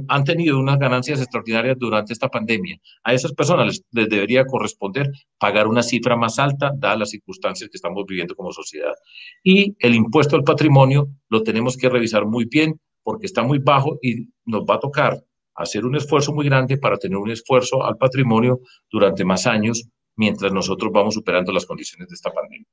han 0.08 0.24
tenido 0.24 0.58
unas 0.58 0.78
ganancias 0.78 1.20
extraordinarias 1.20 1.76
durante 1.78 2.12
esta 2.12 2.28
pandemia. 2.28 2.78
A 3.04 3.14
esas 3.14 3.32
personas 3.32 3.82
les, 3.92 4.08
debería 4.08 4.44
corresponder 4.44 5.10
pagar 5.38 5.66
una 5.66 5.82
cifra 5.82 6.16
más 6.16 6.38
alta, 6.38 6.72
dadas 6.76 6.98
las 6.98 7.10
circunstancias 7.10 7.70
que 7.70 7.76
estamos 7.76 8.04
viviendo 8.06 8.34
como 8.34 8.52
sociedad. 8.52 8.94
Y 9.42 9.76
el 9.78 9.94
impuesto 9.94 10.36
al 10.36 10.44
patrimonio 10.44 11.08
lo 11.28 11.42
tenemos 11.42 11.76
que 11.76 11.88
revisar 11.88 12.26
muy 12.26 12.46
bien 12.46 12.80
porque 13.02 13.26
está 13.26 13.42
muy 13.42 13.58
bajo 13.58 13.98
y 14.02 14.28
nos 14.44 14.62
va 14.62 14.74
a 14.74 14.80
tocar 14.80 15.18
hacer 15.54 15.84
un 15.84 15.96
esfuerzo 15.96 16.32
muy 16.32 16.46
grande 16.46 16.78
para 16.78 16.96
tener 16.96 17.18
un 17.18 17.30
esfuerzo 17.30 17.84
al 17.84 17.96
patrimonio 17.96 18.60
durante 18.90 19.24
más 19.24 19.46
años 19.46 19.88
mientras 20.16 20.52
nosotros 20.52 20.90
vamos 20.92 21.14
superando 21.14 21.52
las 21.52 21.66
condiciones 21.66 22.08
de 22.08 22.14
esta 22.14 22.30
pandemia. 22.30 22.66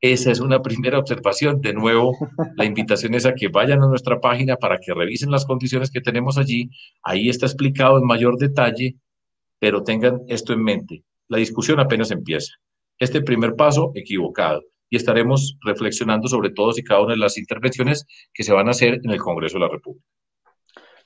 Esa 0.00 0.30
es 0.30 0.38
una 0.40 0.62
primera 0.62 0.98
observación. 0.98 1.60
De 1.60 1.72
nuevo, 1.72 2.16
la 2.56 2.64
invitación 2.64 3.14
es 3.14 3.26
a 3.26 3.34
que 3.34 3.48
vayan 3.48 3.82
a 3.82 3.88
nuestra 3.88 4.20
página 4.20 4.56
para 4.56 4.78
que 4.78 4.94
revisen 4.94 5.30
las 5.30 5.44
condiciones 5.44 5.90
que 5.90 6.00
tenemos 6.00 6.38
allí. 6.38 6.70
Ahí 7.02 7.28
está 7.28 7.46
explicado 7.46 7.98
en 7.98 8.06
mayor 8.06 8.38
detalle, 8.38 8.96
pero 9.58 9.82
tengan 9.82 10.20
esto 10.28 10.52
en 10.52 10.62
mente. 10.62 11.04
La 11.26 11.38
discusión 11.38 11.80
apenas 11.80 12.10
empieza. 12.12 12.52
Este 12.98 13.22
primer 13.22 13.56
paso, 13.56 13.90
equivocado. 13.94 14.62
Y 14.90 14.96
estaremos 14.96 15.58
reflexionando 15.64 16.28
sobre 16.28 16.50
todas 16.50 16.78
y 16.78 16.84
cada 16.84 17.02
una 17.02 17.12
de 17.12 17.18
las 17.18 17.36
intervenciones 17.36 18.06
que 18.32 18.44
se 18.44 18.52
van 18.52 18.68
a 18.68 18.70
hacer 18.70 19.00
en 19.02 19.10
el 19.10 19.18
Congreso 19.18 19.58
de 19.58 19.64
la 19.64 19.70
República. 19.70 20.06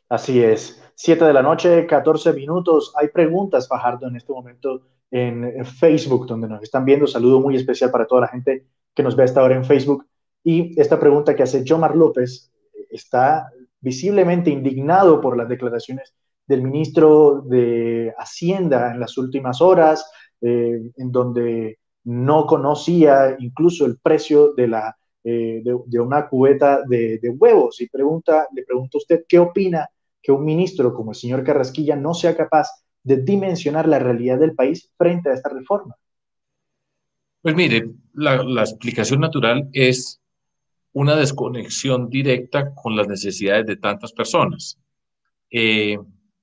Así 0.09 0.43
es. 0.43 0.83
Siete 0.95 1.25
de 1.25 1.33
la 1.33 1.43
noche, 1.43 1.87
14 1.87 2.35
minutos. 2.35 2.93
Hay 2.97 3.09
preguntas, 3.09 3.67
Fajardo, 3.67 4.07
en 4.07 4.17
este 4.17 4.33
momento 4.33 4.83
en 5.13 5.65
Facebook, 5.67 6.27
donde 6.27 6.49
nos 6.49 6.63
están 6.63 6.85
viendo. 6.85 7.07
Saludo 7.07 7.39
muy 7.39 7.55
especial 7.55 7.91
para 7.91 8.07
toda 8.07 8.23
la 8.23 8.29
gente 8.29 8.67
que 8.95 9.03
nos 9.03 9.15
ve 9.15 9.25
hasta 9.25 9.41
ahora 9.41 9.57
en 9.57 9.65
Facebook. 9.65 10.07
Y 10.43 10.79
esta 10.81 10.99
pregunta 10.99 11.37
que 11.37 11.43
hace 11.43 11.65
Jomar 11.67 11.95
López 11.95 12.51
está 12.91 13.49
visiblemente 13.81 14.51
indignado 14.51 15.21
por 15.21 15.37
las 15.37 15.49
declaraciones 15.49 16.15
del 16.47 16.63
ministro 16.63 17.43
de 17.43 18.13
Hacienda 18.19 18.93
en 18.93 19.01
las 19.01 19.17
últimas 19.19 19.61
horas, 19.61 20.11
eh, 20.41 20.81
en 20.97 21.13
donde 21.13 21.79
no 22.05 22.47
conocía 22.47 23.37
incluso 23.39 23.87
el 23.87 23.99
precio 23.99 24.55
de, 24.55 24.69
la, 24.69 24.97
eh, 25.23 25.63
de, 25.65 26.01
una 26.01 26.29
cubeta 26.29 26.83
de, 26.89 27.19
de, 27.19 27.31
huevos. 27.31 27.81
Y 27.81 27.89
pregunta, 27.89 28.49
le 28.55 28.65
pregunta 28.65 28.97
a 28.97 28.99
usted, 28.99 29.25
¿qué 29.29 29.39
opina 29.39 29.89
que 30.21 30.33
un 30.33 30.45
ministro 30.45 30.95
como 30.95 31.13
el 31.13 31.17
señor 31.17 31.45
Carrasquilla 31.45 31.97
no 31.97 32.15
sea 32.15 32.37
capaz 32.37 32.69
de 33.03 33.17
dimensionar 33.17 33.89
la 33.89 33.99
realidad 33.99 34.39
del 34.39 34.55
país 34.55 34.91
frente 34.97 35.31
a 35.31 35.35
esta 35.35 35.49
reforma? 35.49 35.97
Pues 37.41 37.55
mire, 37.55 37.91
la, 38.15 38.63
explicación 38.63 39.21
natural 39.21 39.69
es 39.73 40.21
una 40.93 41.17
desconexión 41.17 42.09
directa 42.09 42.73
con 42.75 42.95
las 42.95 43.09
necesidades 43.09 43.67
de 43.67 43.77
tantas 43.77 44.13
personas. 44.13 44.79
Eh, 45.51 45.99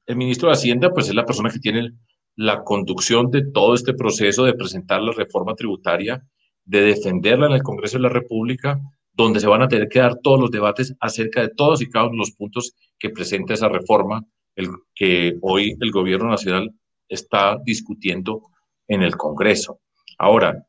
el 0.06 0.16
ministro 0.16 0.50
de 0.50 0.56
Hacienda, 0.56 0.92
pues 0.92 1.08
es 1.08 1.16
la 1.16 1.26
persona 1.26 1.50
que 1.50 1.60
tiene 1.60 1.94
la 2.36 2.64
conducción 2.64 3.32
de 3.32 3.46
todo 3.52 3.76
este 3.76 3.94
proceso 3.94 4.44
de 4.44 4.54
presentar 4.54 5.02
la 5.02 5.14
reforma 5.14 5.56
tributaria, 5.56 6.22
de 6.66 6.82
defenderla 6.82 7.48
en 7.48 7.54
el 7.54 7.64
Congreso 7.64 7.98
de 7.98 8.04
la 8.04 8.10
República, 8.10 8.80
donde 9.14 9.40
se 9.40 9.48
van 9.48 9.62
a 9.62 9.68
tener 9.68 9.88
que 9.90 10.00
dar 10.00 10.20
todos 10.22 10.40
los 10.40 10.52
debates 10.52 10.96
acerca 11.00 11.42
de 11.42 11.50
todos 11.50 11.82
y 11.82 11.90
cada 11.90 12.06
uno 12.06 12.14
de 12.14 12.20
los 12.20 12.32
puntos 12.32 12.74
que 12.98 13.10
presenta 13.10 13.54
esa 13.54 13.68
reforma, 13.68 14.26
que 14.96 15.38
hoy 15.42 15.76
el 15.80 15.92
gobierno 15.92 16.30
nacional 16.30 16.72
está 17.08 17.58
discutiendo 17.64 18.44
en 18.88 19.04
el 19.04 19.16
Congreso. 19.16 19.80
Ahora, 20.18 20.66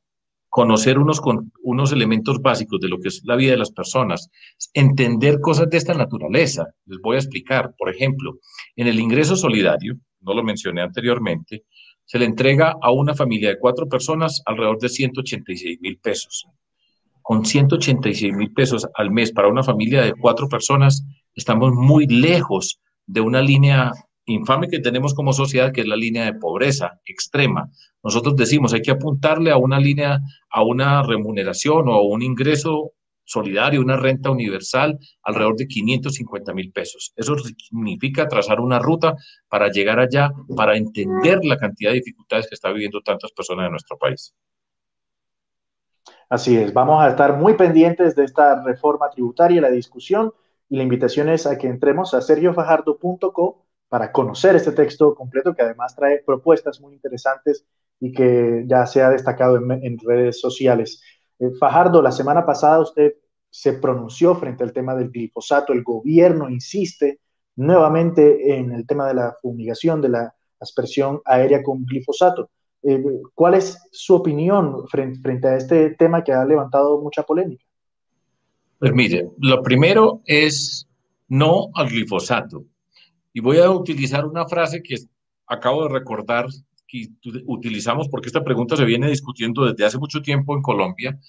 conocer 0.48 0.98
unos, 0.98 1.20
unos 1.62 1.92
elementos 1.92 2.42
básicos 2.42 2.80
de 2.80 2.88
lo 2.88 2.98
que 2.98 3.08
es 3.08 3.22
la 3.24 3.36
vida 3.36 3.52
de 3.52 3.58
las 3.58 3.70
personas, 3.70 4.28
entender 4.74 5.40
cosas 5.40 5.70
de 5.70 5.78
esta 5.78 5.94
naturaleza. 5.94 6.66
Les 6.86 6.98
voy 7.00 7.16
a 7.16 7.20
explicar. 7.20 7.74
Por 7.78 7.88
ejemplo, 7.88 8.38
en 8.76 8.88
el 8.88 8.98
ingreso 8.98 9.36
solidario, 9.36 9.96
no 10.20 10.34
lo 10.34 10.42
mencioné 10.42 10.82
anteriormente, 10.82 11.64
se 12.04 12.18
le 12.18 12.24
entrega 12.24 12.74
a 12.82 12.90
una 12.90 13.14
familia 13.14 13.50
de 13.50 13.58
cuatro 13.58 13.88
personas 13.88 14.42
alrededor 14.44 14.78
de 14.80 14.88
186 14.88 15.80
mil 15.80 15.98
pesos. 15.98 16.46
Con 17.22 17.44
186 17.44 18.34
mil 18.34 18.52
pesos 18.52 18.88
al 18.94 19.12
mes 19.12 19.30
para 19.30 19.46
una 19.46 19.62
familia 19.62 20.02
de 20.02 20.14
cuatro 20.14 20.48
personas, 20.48 21.06
estamos 21.34 21.72
muy 21.72 22.06
lejos 22.06 22.80
de 23.10 23.20
una 23.20 23.42
línea 23.42 23.92
infame 24.26 24.68
que 24.68 24.78
tenemos 24.78 25.14
como 25.14 25.32
sociedad, 25.32 25.72
que 25.72 25.80
es 25.80 25.86
la 25.86 25.96
línea 25.96 26.24
de 26.24 26.34
pobreza 26.34 27.00
extrema. 27.04 27.68
Nosotros 28.02 28.36
decimos, 28.36 28.72
hay 28.72 28.82
que 28.82 28.92
apuntarle 28.92 29.50
a 29.50 29.56
una 29.56 29.80
línea, 29.80 30.20
a 30.50 30.62
una 30.62 31.02
remuneración 31.02 31.88
o 31.88 31.94
a 31.94 32.02
un 32.02 32.22
ingreso 32.22 32.92
solidario, 33.24 33.80
una 33.80 33.96
renta 33.96 34.30
universal 34.30 34.98
alrededor 35.22 35.56
de 35.56 35.66
550 35.66 36.52
mil 36.54 36.72
pesos. 36.72 37.12
Eso 37.16 37.36
significa 37.38 38.28
trazar 38.28 38.60
una 38.60 38.78
ruta 38.78 39.14
para 39.48 39.68
llegar 39.68 39.98
allá, 39.98 40.30
para 40.56 40.76
entender 40.76 41.40
la 41.44 41.56
cantidad 41.56 41.90
de 41.90 41.96
dificultades 41.96 42.48
que 42.48 42.54
están 42.54 42.74
viviendo 42.74 43.00
tantas 43.00 43.32
personas 43.32 43.66
en 43.66 43.72
nuestro 43.72 43.96
país. 43.98 44.34
Así 46.28 46.56
es, 46.56 46.72
vamos 46.72 47.02
a 47.02 47.08
estar 47.08 47.36
muy 47.36 47.54
pendientes 47.54 48.14
de 48.14 48.24
esta 48.24 48.62
reforma 48.62 49.10
tributaria, 49.10 49.60
la 49.60 49.70
discusión, 49.70 50.32
y 50.70 50.76
la 50.76 50.84
invitación 50.84 51.28
es 51.28 51.46
a 51.46 51.58
que 51.58 51.66
entremos 51.66 52.14
a 52.14 52.22
sergiofajardo.co 52.22 53.66
para 53.88 54.12
conocer 54.12 54.54
este 54.54 54.70
texto 54.70 55.14
completo 55.16 55.52
que 55.52 55.62
además 55.62 55.96
trae 55.96 56.22
propuestas 56.24 56.80
muy 56.80 56.94
interesantes 56.94 57.66
y 57.98 58.12
que 58.12 58.64
ya 58.66 58.86
se 58.86 59.02
ha 59.02 59.10
destacado 59.10 59.56
en, 59.56 59.98
redes 59.98 60.40
sociales. 60.40 61.02
Eh, 61.40 61.50
Fajardo, 61.58 62.00
la 62.00 62.12
semana 62.12 62.46
pasada 62.46 62.78
usted 62.78 63.14
se 63.50 63.72
pronunció 63.74 64.36
frente 64.36 64.62
al 64.62 64.72
tema 64.72 64.94
del 64.94 65.10
glifosato. 65.10 65.72
El 65.72 65.82
gobierno 65.82 66.48
insiste 66.48 67.20
nuevamente 67.56 68.56
en 68.56 68.70
el 68.70 68.86
tema 68.86 69.08
de 69.08 69.14
la 69.14 69.36
fumigación, 69.42 70.00
de 70.00 70.10
la 70.10 70.34
aspersión 70.60 71.20
aérea 71.24 71.64
con 71.64 71.84
glifosato. 71.84 72.48
Eh, 72.84 73.02
¿Cuál 73.34 73.54
es 73.54 73.76
su 73.90 74.14
opinión 74.14 74.86
frente, 74.86 75.18
frente 75.20 75.48
a 75.48 75.56
este 75.56 75.90
tema 75.96 76.22
que 76.22 76.32
ha 76.32 76.44
levantado 76.44 77.00
mucha 77.00 77.24
polémica? 77.24 77.64
Pues 78.80 78.94
mire, 78.94 79.28
lo 79.38 79.62
primero 79.62 80.22
es 80.24 80.88
no 81.28 81.68
al 81.74 81.90
glifosato. 81.90 82.64
Y 83.30 83.40
voy 83.40 83.58
a 83.58 83.70
utilizar 83.70 84.24
una 84.24 84.48
frase 84.48 84.82
que 84.82 84.96
acabo 85.46 85.82
de 85.82 85.90
recordar 85.90 86.46
que 86.88 87.08
utilizamos 87.46 88.08
porque 88.08 88.28
esta 88.28 88.42
pregunta 88.42 88.76
se 88.76 88.86
viene 88.86 89.10
discutiendo 89.10 89.66
desde 89.66 89.84
hace 89.84 89.98
mucho 89.98 90.22
tiempo 90.22 90.56
en 90.56 90.62
Colombia 90.62 91.20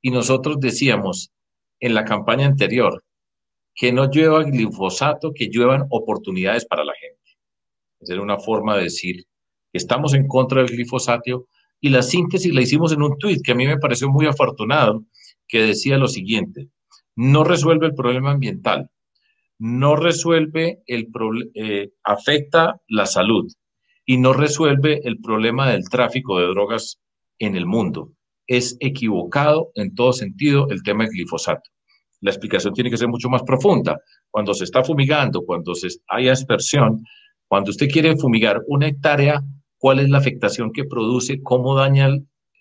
y 0.00 0.12
nosotros 0.12 0.60
decíamos 0.60 1.32
en 1.80 1.94
la 1.94 2.04
campaña 2.04 2.46
anterior 2.46 3.02
que 3.74 3.92
no 3.92 4.08
llueva 4.08 4.44
glifosato, 4.44 5.32
que 5.34 5.48
lluevan 5.48 5.86
oportunidades 5.90 6.66
para 6.66 6.84
la 6.84 6.94
gente. 6.94 7.36
Esa 7.98 8.12
era 8.12 8.22
una 8.22 8.38
forma 8.38 8.76
de 8.76 8.84
decir 8.84 9.24
que 9.72 9.78
estamos 9.78 10.14
en 10.14 10.28
contra 10.28 10.62
del 10.62 10.70
glifosato 10.70 11.48
y 11.80 11.88
la 11.88 12.02
síntesis 12.02 12.54
la 12.54 12.62
hicimos 12.62 12.92
en 12.92 13.02
un 13.02 13.18
tuit 13.18 13.42
que 13.42 13.50
a 13.50 13.56
mí 13.56 13.66
me 13.66 13.78
pareció 13.78 14.08
muy 14.08 14.26
afortunado, 14.26 15.02
que 15.48 15.62
decía 15.62 15.98
lo 15.98 16.06
siguiente, 16.06 16.68
no 17.16 17.44
resuelve 17.44 17.86
el 17.86 17.94
problema 17.94 18.32
ambiental, 18.32 18.90
no 19.58 19.96
resuelve 19.96 20.82
el 20.86 21.08
eh, 21.54 21.90
afecta 22.02 22.80
la 22.88 23.06
salud 23.06 23.52
y 24.04 24.16
no 24.16 24.32
resuelve 24.32 25.00
el 25.04 25.20
problema 25.20 25.70
del 25.70 25.88
tráfico 25.88 26.40
de 26.40 26.46
drogas 26.46 27.00
en 27.38 27.56
el 27.56 27.66
mundo. 27.66 28.10
Es 28.46 28.76
equivocado 28.80 29.70
en 29.74 29.94
todo 29.94 30.12
sentido 30.12 30.68
el 30.70 30.82
tema 30.82 31.04
del 31.04 31.12
glifosato. 31.12 31.70
La 32.20 32.30
explicación 32.30 32.74
tiene 32.74 32.90
que 32.90 32.96
ser 32.96 33.08
mucho 33.08 33.28
más 33.28 33.42
profunda. 33.42 34.00
Cuando 34.30 34.54
se 34.54 34.64
está 34.64 34.82
fumigando, 34.82 35.44
cuando 35.44 35.74
se, 35.74 35.88
hay 36.08 36.28
aspersión, 36.28 37.04
cuando 37.46 37.70
usted 37.70 37.88
quiere 37.88 38.16
fumigar 38.16 38.62
una 38.66 38.88
hectárea, 38.88 39.42
¿cuál 39.76 40.00
es 40.00 40.08
la 40.08 40.18
afectación 40.18 40.72
que 40.72 40.84
produce? 40.84 41.42
¿Cómo 41.42 41.74
daña 41.74 42.08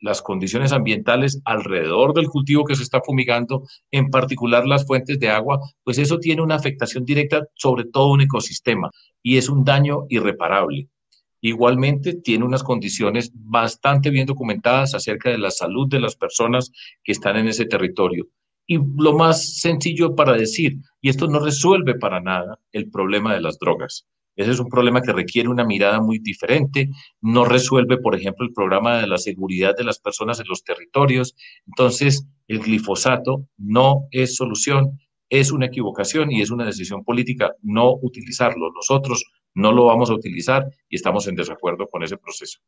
las 0.02 0.22
condiciones 0.22 0.74
ambientales 0.74 1.42
alrededor 1.46 2.14
del 2.14 2.28
cultivo 2.28 2.66
que 2.66 2.76
se 2.76 2.84
está 2.84 3.02
fumigando, 3.02 3.64
en 3.92 4.10
particular 4.10 4.66
las 4.68 4.86
fuentes 4.86 5.20
de 5.20 5.30
agua, 5.30 5.60
pues 5.84 5.98
eso 6.00 6.20
tiene 6.20 6.42
una 6.42 6.56
afectación 6.56 7.06
directa 7.06 7.48
sobre 7.54 7.86
todo 7.86 8.12
un 8.12 8.22
ecosistema 8.22 8.92
y 9.24 9.38
es 9.38 9.48
un 9.48 9.64
daño 9.64 10.06
irreparable. 10.10 10.90
Igualmente 11.40 12.14
tiene 12.14 12.46
unas 12.46 12.64
condiciones 12.64 13.32
bastante 13.34 14.10
bien 14.10 14.28
documentadas 14.28 14.94
acerca 14.94 15.30
de 15.30 15.38
la 15.38 15.50
salud 15.50 15.88
de 15.88 16.00
las 16.00 16.16
personas 16.16 16.72
que 17.04 17.12
están 17.12 17.38
en 17.38 17.48
ese 17.48 17.66
territorio. 17.66 18.28
Y 18.68 18.78
lo 18.98 19.14
más 19.14 19.60
sencillo 19.60 20.16
para 20.16 20.34
decir, 20.34 20.78
y 21.02 21.10
esto 21.10 21.28
no 21.28 21.40
resuelve 21.40 21.96
para 21.96 22.22
nada 22.22 22.60
el 22.72 22.90
problema 22.90 23.34
de 23.34 23.42
las 23.42 23.58
drogas. 23.58 24.06
Ese 24.36 24.52
es 24.52 24.60
un 24.60 24.70
problema 24.70 25.02
que 25.02 25.12
requiere 25.12 25.50
una 25.50 25.66
mirada 25.66 26.00
muy 26.02 26.20
diferente. 26.20 26.90
No 27.22 27.46
resuelve, 27.46 27.98
por 27.98 28.16
ejemplo, 28.16 28.46
el 28.46 28.54
programa 28.54 29.00
de 29.00 29.08
la 29.08 29.18
seguridad 29.18 29.76
de 29.76 29.84
las 29.84 30.00
personas 30.00 30.40
en 30.40 30.48
los 30.48 30.64
territorios. 30.64 31.36
Entonces, 31.68 32.26
el 32.48 32.60
glifosato 32.60 33.46
no 33.58 34.08
es 34.12 34.36
solución, 34.36 35.00
es 35.30 35.52
una 35.52 35.68
equivocación 35.68 36.32
y 36.32 36.42
es 36.42 36.52
una 36.52 36.66
decisión 36.66 37.04
política 37.04 37.54
no 37.62 37.96
utilizarlo. 38.02 38.72
Nosotros 38.72 39.26
no 39.54 39.72
lo 39.72 39.86
vamos 39.86 40.10
a 40.10 40.14
utilizar 40.14 40.66
y 40.90 40.96
estamos 40.96 41.28
en 41.28 41.36
desacuerdo 41.36 41.88
con 41.88 42.04
ese 42.04 42.18
proceso. 42.18 42.60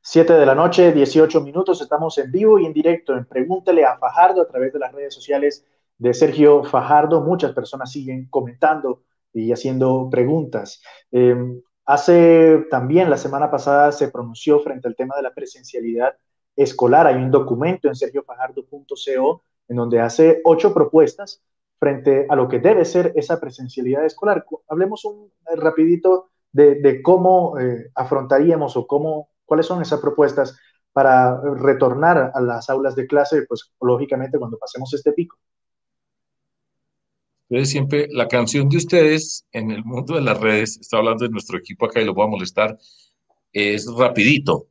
Siete 0.00 0.34
de 0.34 0.44
la 0.44 0.54
noche, 0.54 0.92
18 0.92 1.40
minutos, 1.40 1.80
estamos 1.80 2.18
en 2.18 2.30
vivo 2.30 2.58
y 2.58 2.66
en 2.66 2.74
directo 2.74 3.16
en 3.16 3.24
Pregúntele 3.24 3.86
a 3.86 3.96
Fajardo 3.96 4.42
a 4.42 4.46
través 4.46 4.72
de 4.72 4.78
las 4.78 4.92
redes 4.92 5.14
sociales 5.14 5.64
de 5.96 6.12
Sergio 6.12 6.62
Fajardo. 6.62 7.22
Muchas 7.22 7.52
personas 7.52 7.90
siguen 7.90 8.26
comentando 8.28 9.04
y 9.34 9.52
haciendo 9.52 10.08
preguntas. 10.10 10.82
Em, 11.10 11.60
hace 11.84 12.64
también 12.70 13.10
la 13.10 13.18
semana 13.18 13.50
pasada 13.50 13.92
se 13.92 14.08
pronunció 14.08 14.60
frente 14.60 14.88
al 14.88 14.96
tema 14.96 15.16
de 15.16 15.22
la 15.22 15.34
presencialidad 15.34 16.14
escolar. 16.56 17.06
Hay 17.06 17.16
un 17.16 17.30
documento 17.30 17.88
en 17.88 17.94
sergiofajardo.co 17.94 19.42
en 19.68 19.76
donde 19.76 20.00
hace 20.00 20.40
ocho 20.44 20.72
propuestas 20.72 21.42
frente 21.78 22.26
a 22.28 22.36
lo 22.36 22.48
que 22.48 22.60
debe 22.60 22.84
ser 22.84 23.12
esa 23.16 23.40
presencialidad 23.40 24.06
escolar. 24.06 24.46
Hablemos 24.68 25.04
un 25.04 25.30
eh, 25.50 25.56
rapidito 25.56 26.30
de, 26.52 27.02
cómo 27.02 27.58
eh, 27.58 27.90
afrontaríamos 27.94 28.76
o 28.76 28.86
cómo 28.86 29.28
¿Cuáles 29.44 29.66
son 29.66 29.82
esas 29.82 30.00
propuestas 30.00 30.58
para 30.92 31.40
retornar 31.40 32.32
a 32.34 32.40
las 32.40 32.70
aulas 32.70 32.94
de 32.94 33.06
clase, 33.06 33.44
pues 33.48 33.72
lógicamente 33.80 34.38
cuando 34.38 34.58
pasemos 34.58 34.92
este 34.94 35.12
pico? 35.12 35.36
Ustedes 37.54 37.70
siempre, 37.70 38.08
la 38.10 38.26
canción 38.26 38.68
de 38.68 38.78
ustedes 38.78 39.46
en 39.52 39.70
el 39.70 39.84
mundo 39.84 40.16
de 40.16 40.22
las 40.22 40.40
redes, 40.40 40.76
está 40.76 40.96
hablando 40.96 41.24
de 41.24 41.30
nuestro 41.30 41.56
equipo 41.56 41.86
acá 41.86 42.00
y 42.00 42.04
lo 42.04 42.12
voy 42.12 42.26
a 42.26 42.30
molestar, 42.30 42.76
es 43.52 43.86
rapidito. 43.96 44.66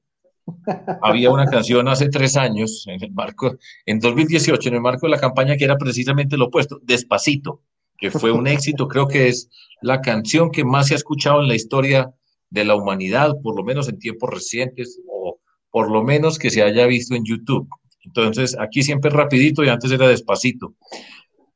Había 1.01 1.31
una 1.31 1.45
canción 1.45 1.87
hace 1.87 2.09
tres 2.09 2.35
años, 2.35 2.83
en 2.87 3.01
el 3.01 3.13
marco, 3.13 3.55
en 3.85 4.01
2018, 4.01 4.67
en 4.67 4.75
el 4.75 4.81
marco 4.81 5.07
de 5.07 5.11
la 5.11 5.17
campaña 5.17 5.55
que 5.55 5.63
era 5.63 5.77
precisamente 5.77 6.35
lo 6.35 6.47
opuesto, 6.47 6.81
Despacito, 6.83 7.61
que 7.97 8.11
fue 8.11 8.33
un 8.33 8.47
éxito, 8.47 8.89
creo 8.89 9.07
que 9.07 9.29
es 9.29 9.49
la 9.81 10.01
canción 10.01 10.51
que 10.51 10.65
más 10.65 10.87
se 10.87 10.95
ha 10.95 10.97
escuchado 10.97 11.39
en 11.39 11.47
la 11.47 11.55
historia 11.55 12.13
de 12.49 12.65
la 12.65 12.75
humanidad, 12.75 13.31
por 13.41 13.55
lo 13.55 13.63
menos 13.63 13.87
en 13.87 13.97
tiempos 13.97 14.29
recientes, 14.29 14.99
o 15.07 15.39
por 15.71 15.89
lo 15.89 16.03
menos 16.03 16.37
que 16.37 16.49
se 16.49 16.61
haya 16.61 16.85
visto 16.85 17.15
en 17.15 17.23
YouTube. 17.23 17.69
Entonces, 18.03 18.57
aquí 18.59 18.83
siempre 18.83 19.09
rapidito 19.09 19.63
y 19.63 19.69
antes 19.69 19.89
era 19.89 20.09
despacito. 20.09 20.75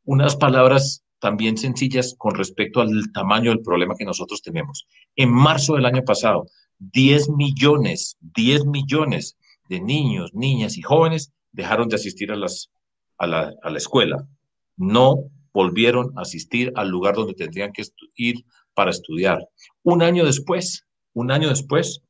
Unas 0.06 0.38
palabras 0.38 1.04
también 1.20 1.58
sencillas 1.58 2.16
con 2.18 2.36
respecto 2.36 2.82
al 2.82 3.12
tamaño 3.14 3.52
del 3.52 3.62
problema 3.62 3.96
que 3.98 4.06
nosotros 4.06 4.42
tenemos. 4.42 4.88
En 5.16 5.32
marzo 5.32 5.76
del 5.76 5.86
año 5.86 6.04
pasado, 6.04 6.46
10 6.80 7.30
millones, 7.30 8.18
10 8.22 8.66
millones 8.66 9.38
de 9.70 9.82
niños, 9.82 10.34
niñas 10.34 10.78
y 10.78 10.82
jóvenes 10.82 11.32
dejaron 11.52 11.90
de 11.90 11.96
asistir 11.96 12.32
a, 12.32 12.36
las, 12.36 12.70
a, 13.18 13.28
la, 13.28 13.54
a 13.64 13.70
la 13.70 13.78
escuela. 13.78 14.28
No 14.76 15.24
volvieron 15.54 16.14
a 16.18 16.22
asistir 16.22 16.72
al 16.76 16.90
lugar 16.90 17.16
donde 17.16 17.34
tendrían 17.34 17.72
que 17.72 17.84
ir 18.16 18.46
para 18.76 18.92
estudiar. 18.92 19.48
Un 19.84 20.04
año 20.04 20.24
después, 20.24 20.86
un 21.14 21.32
año 21.32 21.50
después, 21.50 22.02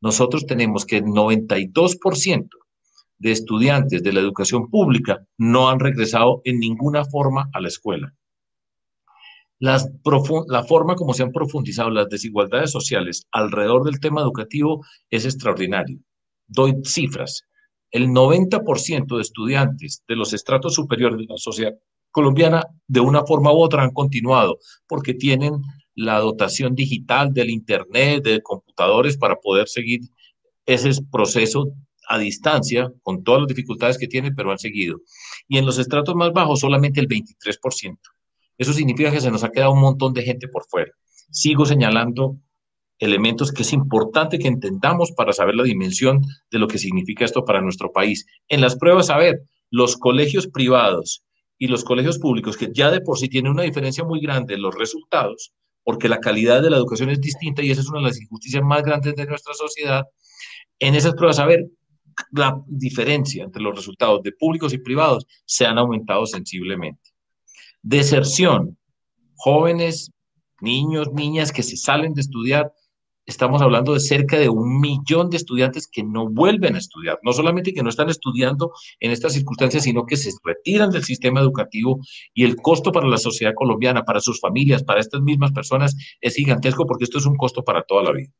nosotros 0.00 0.46
tenemos 0.46 0.86
que 0.86 0.98
el 0.98 1.04
92% 1.04 2.48
de 3.18 3.32
estudiantes 3.32 4.02
de 4.02 4.12
la 4.12 4.20
educación 4.20 4.70
pública 4.70 5.26
no 5.36 5.68
han 5.68 5.80
regresado 5.80 6.42
en 6.44 6.58
ninguna 6.58 7.04
forma 7.04 7.50
a 7.52 7.60
la 7.60 7.68
escuela. 7.68 8.14
La 9.58 9.78
forma 10.68 10.94
como 10.94 11.14
se 11.14 11.22
han 11.22 11.32
profundizado 11.32 11.90
las 11.90 12.08
desigualdades 12.08 12.70
sociales 12.70 13.26
alrededor 13.32 13.84
del 13.84 14.00
tema 14.00 14.20
educativo 14.20 14.84
es 15.10 15.24
extraordinario. 15.24 15.98
Doy 16.46 16.74
cifras. 16.84 17.42
El 17.90 18.08
90% 18.08 19.16
de 19.16 19.22
estudiantes 19.22 20.02
de 20.06 20.16
los 20.16 20.32
estratos 20.32 20.74
superiores 20.74 21.18
de 21.18 21.26
la 21.28 21.38
sociedad 21.38 21.72
colombiana, 22.10 22.64
de 22.86 23.00
una 23.00 23.24
forma 23.24 23.52
u 23.52 23.58
otra, 23.58 23.82
han 23.82 23.92
continuado 23.92 24.58
porque 24.86 25.14
tienen 25.14 25.54
la 25.94 26.18
dotación 26.18 26.74
digital 26.74 27.32
del 27.32 27.48
Internet, 27.48 28.24
de 28.24 28.42
computadores 28.42 29.16
para 29.16 29.36
poder 29.36 29.68
seguir 29.68 30.00
ese 30.66 30.90
proceso 31.10 31.72
a 32.08 32.18
distancia, 32.18 32.92
con 33.02 33.24
todas 33.24 33.42
las 33.42 33.48
dificultades 33.48 33.98
que 33.98 34.06
tiene, 34.06 34.32
pero 34.32 34.50
han 34.50 34.58
seguido. 34.58 35.00
Y 35.48 35.58
en 35.58 35.64
los 35.64 35.78
estratos 35.78 36.14
más 36.14 36.32
bajos, 36.32 36.60
solamente 36.60 37.00
el 37.00 37.08
23%. 37.08 37.98
Eso 38.58 38.72
significa 38.72 39.10
que 39.10 39.20
se 39.20 39.30
nos 39.30 39.44
ha 39.44 39.50
quedado 39.50 39.72
un 39.72 39.80
montón 39.80 40.12
de 40.12 40.22
gente 40.22 40.48
por 40.48 40.64
fuera. 40.66 40.90
Sigo 41.30 41.66
señalando 41.66 42.38
elementos 42.98 43.52
que 43.52 43.62
es 43.62 43.72
importante 43.72 44.38
que 44.38 44.48
entendamos 44.48 45.12
para 45.12 45.32
saber 45.32 45.54
la 45.54 45.64
dimensión 45.64 46.22
de 46.50 46.58
lo 46.58 46.66
que 46.66 46.78
significa 46.78 47.24
esto 47.24 47.44
para 47.44 47.60
nuestro 47.60 47.92
país. 47.92 48.26
En 48.48 48.60
las 48.60 48.76
pruebas, 48.76 49.10
a 49.10 49.18
ver, 49.18 49.42
los 49.70 49.96
colegios 49.96 50.46
privados 50.46 51.24
y 51.58 51.68
los 51.68 51.84
colegios 51.84 52.18
públicos, 52.18 52.56
que 52.56 52.70
ya 52.72 52.90
de 52.90 53.00
por 53.00 53.18
sí 53.18 53.28
tienen 53.28 53.52
una 53.52 53.62
diferencia 53.62 54.04
muy 54.04 54.20
grande 54.20 54.54
en 54.54 54.62
los 54.62 54.74
resultados, 54.74 55.52
porque 55.82 56.08
la 56.08 56.20
calidad 56.20 56.62
de 56.62 56.70
la 56.70 56.76
educación 56.76 57.10
es 57.10 57.20
distinta 57.20 57.62
y 57.62 57.70
esa 57.70 57.80
es 57.80 57.88
una 57.88 58.00
de 58.00 58.06
las 58.06 58.20
injusticias 58.20 58.62
más 58.62 58.82
grandes 58.82 59.14
de 59.14 59.26
nuestra 59.26 59.54
sociedad. 59.54 60.04
En 60.78 60.94
esas 60.94 61.14
pruebas, 61.14 61.38
a 61.38 61.46
ver, 61.46 61.66
la 62.32 62.60
diferencia 62.66 63.44
entre 63.44 63.62
los 63.62 63.76
resultados 63.76 64.22
de 64.22 64.32
públicos 64.32 64.72
y 64.72 64.78
privados 64.78 65.26
se 65.44 65.66
han 65.66 65.78
aumentado 65.78 66.26
sensiblemente. 66.26 67.05
Deserción, 67.88 68.76
jóvenes, 69.36 70.10
niños, 70.60 71.12
niñas 71.12 71.52
que 71.52 71.62
se 71.62 71.76
salen 71.76 72.14
de 72.14 72.22
estudiar 72.22 72.72
estamos 73.26 73.62
hablando 73.62 73.94
de 73.94 74.00
cerca 74.00 74.40
de 74.40 74.48
un 74.48 74.80
millón 74.80 75.30
de 75.30 75.36
estudiantes 75.36 75.86
que 75.86 76.02
no 76.02 76.28
vuelven 76.28 76.74
a 76.74 76.78
estudiar, 76.78 77.20
no 77.22 77.32
solamente 77.32 77.72
que 77.72 77.84
no 77.84 77.88
están 77.88 78.08
estudiando 78.08 78.72
en 78.98 79.12
estas 79.12 79.34
circunstancias, 79.34 79.84
sino 79.84 80.04
que 80.04 80.16
se 80.16 80.32
retiran 80.42 80.90
del 80.90 81.04
sistema 81.04 81.38
educativo 81.38 82.00
y 82.34 82.42
el 82.42 82.56
costo 82.56 82.90
para 82.90 83.06
la 83.06 83.18
sociedad 83.18 83.54
colombiana, 83.54 84.04
para 84.04 84.18
sus 84.18 84.40
familias, 84.40 84.82
para 84.82 85.00
estas 85.00 85.20
mismas 85.20 85.52
personas 85.52 85.96
es 86.20 86.34
gigantesco 86.34 86.86
porque 86.86 87.04
esto 87.04 87.18
es 87.18 87.26
un 87.26 87.36
costo 87.36 87.62
para 87.62 87.84
toda 87.84 88.02
la 88.02 88.10
vida. 88.10 88.32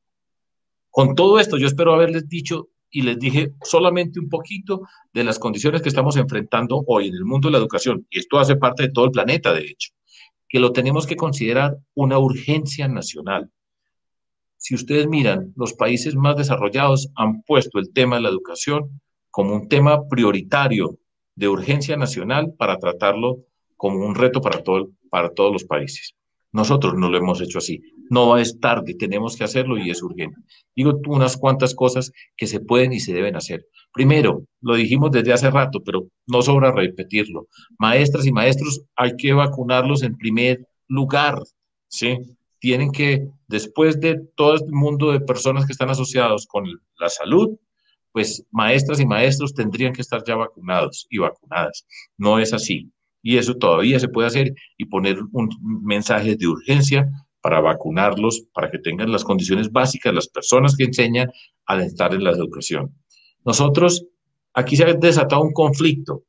Con 0.91 1.15
todo 1.15 1.39
esto, 1.39 1.57
yo 1.57 1.69
espero 1.69 1.95
haberles 1.95 2.29
dicho 2.29 2.69
y 2.91 3.03
les 3.03 3.19
dije 3.19 3.53
solamente 3.63 4.21
un 4.21 4.29
poquito 4.29 4.83
de 5.13 5.25
las 5.25 5.39
condiciones 5.39 5.83
que 5.83 5.89
estamos 5.89 6.17
enfrentando 6.17 6.83
hoy 6.87 7.09
en 7.09 7.15
el 7.15 7.25
mundo 7.25 7.49
de 7.49 7.53
la 7.53 7.59
educación, 7.59 8.07
y 8.11 8.19
esto 8.19 8.39
hace 8.39 8.57
parte 8.57 8.85
de 8.85 8.91
todo 8.91 9.07
el 9.07 9.11
planeta, 9.11 9.53
de 9.53 9.67
hecho, 9.67 9.91
que 10.49 10.61
lo 10.61 10.73
tenemos 10.73 11.07
que 11.07 11.17
considerar 11.17 11.77
una 11.95 12.19
urgencia 12.19 12.89
nacional 12.89 13.51
si 14.59 14.75
ustedes 14.75 15.07
miran, 15.07 15.53
los 15.55 15.75
países 15.75 16.17
más 16.17 16.37
desarrollados 16.37 17.11
han 17.15 17.43
puesto 17.43 17.79
el 17.79 17.93
tema 17.93 18.17
de 18.17 18.23
la 18.23 18.31
educación 18.31 19.01
como 19.31 19.55
un 19.55 19.69
tema 19.69 20.09
prioritario 20.09 20.99
de 21.35 21.49
urgencia 21.49 21.97
nacional 21.97 22.55
para 22.59 22.79
tratarlo 22.79 23.45
como 23.77 24.05
un 24.05 24.15
reto 24.15 24.41
para, 24.41 24.63
todo, 24.65 24.91
para 25.11 25.31
todos 25.31 25.53
los 25.53 25.65
países. 25.65 26.17
Nosotros 26.51 26.95
no 26.97 27.11
lo 27.11 27.19
hemos 27.19 27.41
hecho 27.41 27.59
así. 27.59 27.81
No 28.11 28.37
es 28.37 28.61
tarde, 28.61 28.95
tenemos 28.95 29.37
que 29.37 29.45
hacerlo 29.45 29.79
y 29.79 29.91
es 29.91 30.03
urgente. 30.03 30.37
Digo 30.75 31.01
unas 31.09 31.37
cuantas 31.37 31.75
cosas 31.75 32.13
que 32.37 32.47
se 32.47 32.61
pueden 32.61 32.93
y 32.93 33.01
se 33.01 33.13
deben 33.13 33.37
hacer. 33.37 33.67
Primero, 33.93 34.45
lo 34.61 34.75
dijimos 34.75 35.11
desde 35.11 35.33
hace 35.33 35.51
rato, 35.51 35.83
pero 35.85 36.07
no 36.27 36.43
sobra 36.43 36.73
repetirlo. 36.73 37.49
Maestras 37.79 38.27
y 38.27 38.33
maestros 38.33 38.83
hay 38.95 39.17
que 39.17 39.33
vacunarlos 39.33 40.03
en 40.03 40.17
primer 40.17 40.67
lugar, 40.89 41.41
¿sí? 41.89 42.19
tienen 42.59 42.91
que, 42.91 43.29
después 43.47 44.01
de 44.01 44.21
todo 44.35 44.55
el 44.55 44.61
este 44.61 44.73
mundo 44.73 45.13
de 45.13 45.21
personas 45.21 45.67
que 45.67 45.73
están 45.73 45.91
asociados 45.91 46.47
con 46.47 46.65
la 46.99 47.09
salud, 47.09 47.57
pues 48.13 48.45
maestras 48.51 48.99
y 48.99 49.07
maestros 49.07 49.55
tendrían 49.55 49.93
que 49.93 50.01
estar 50.01 50.25
ya 50.27 50.37
vacunados 50.37 51.07
y 51.11 51.19
vacunadas. 51.19 51.87
No 52.17 52.39
es 52.39 52.53
así. 52.53 52.91
Y 53.23 53.37
eso 53.37 53.55
todavía 53.55 54.01
se 54.01 54.09
puede 54.09 54.29
hacer 54.29 54.55
y 54.77 54.87
poner 54.87 55.19
un 55.33 55.49
mensaje 55.85 56.37
de 56.37 56.47
urgencia 56.47 57.09
para 57.47 57.61
vacunarlos, 57.61 58.43
para 58.53 58.73
que 58.73 58.81
tengan 58.81 59.13
las 59.13 59.23
condiciones 59.23 59.71
básicas 59.71 60.13
las 60.13 60.27
personas 60.27 60.75
que 60.75 60.83
enseñan 60.83 61.31
al 61.65 61.81
estar 61.83 62.13
en 62.13 62.25
la 62.25 62.33
educación. 62.33 62.93
Nosotros, 63.45 64.05
aquí 64.53 64.75
se 64.75 64.83
ha 64.83 64.93
desatado 64.95 65.43
un 65.43 65.53
conflicto 65.53 66.25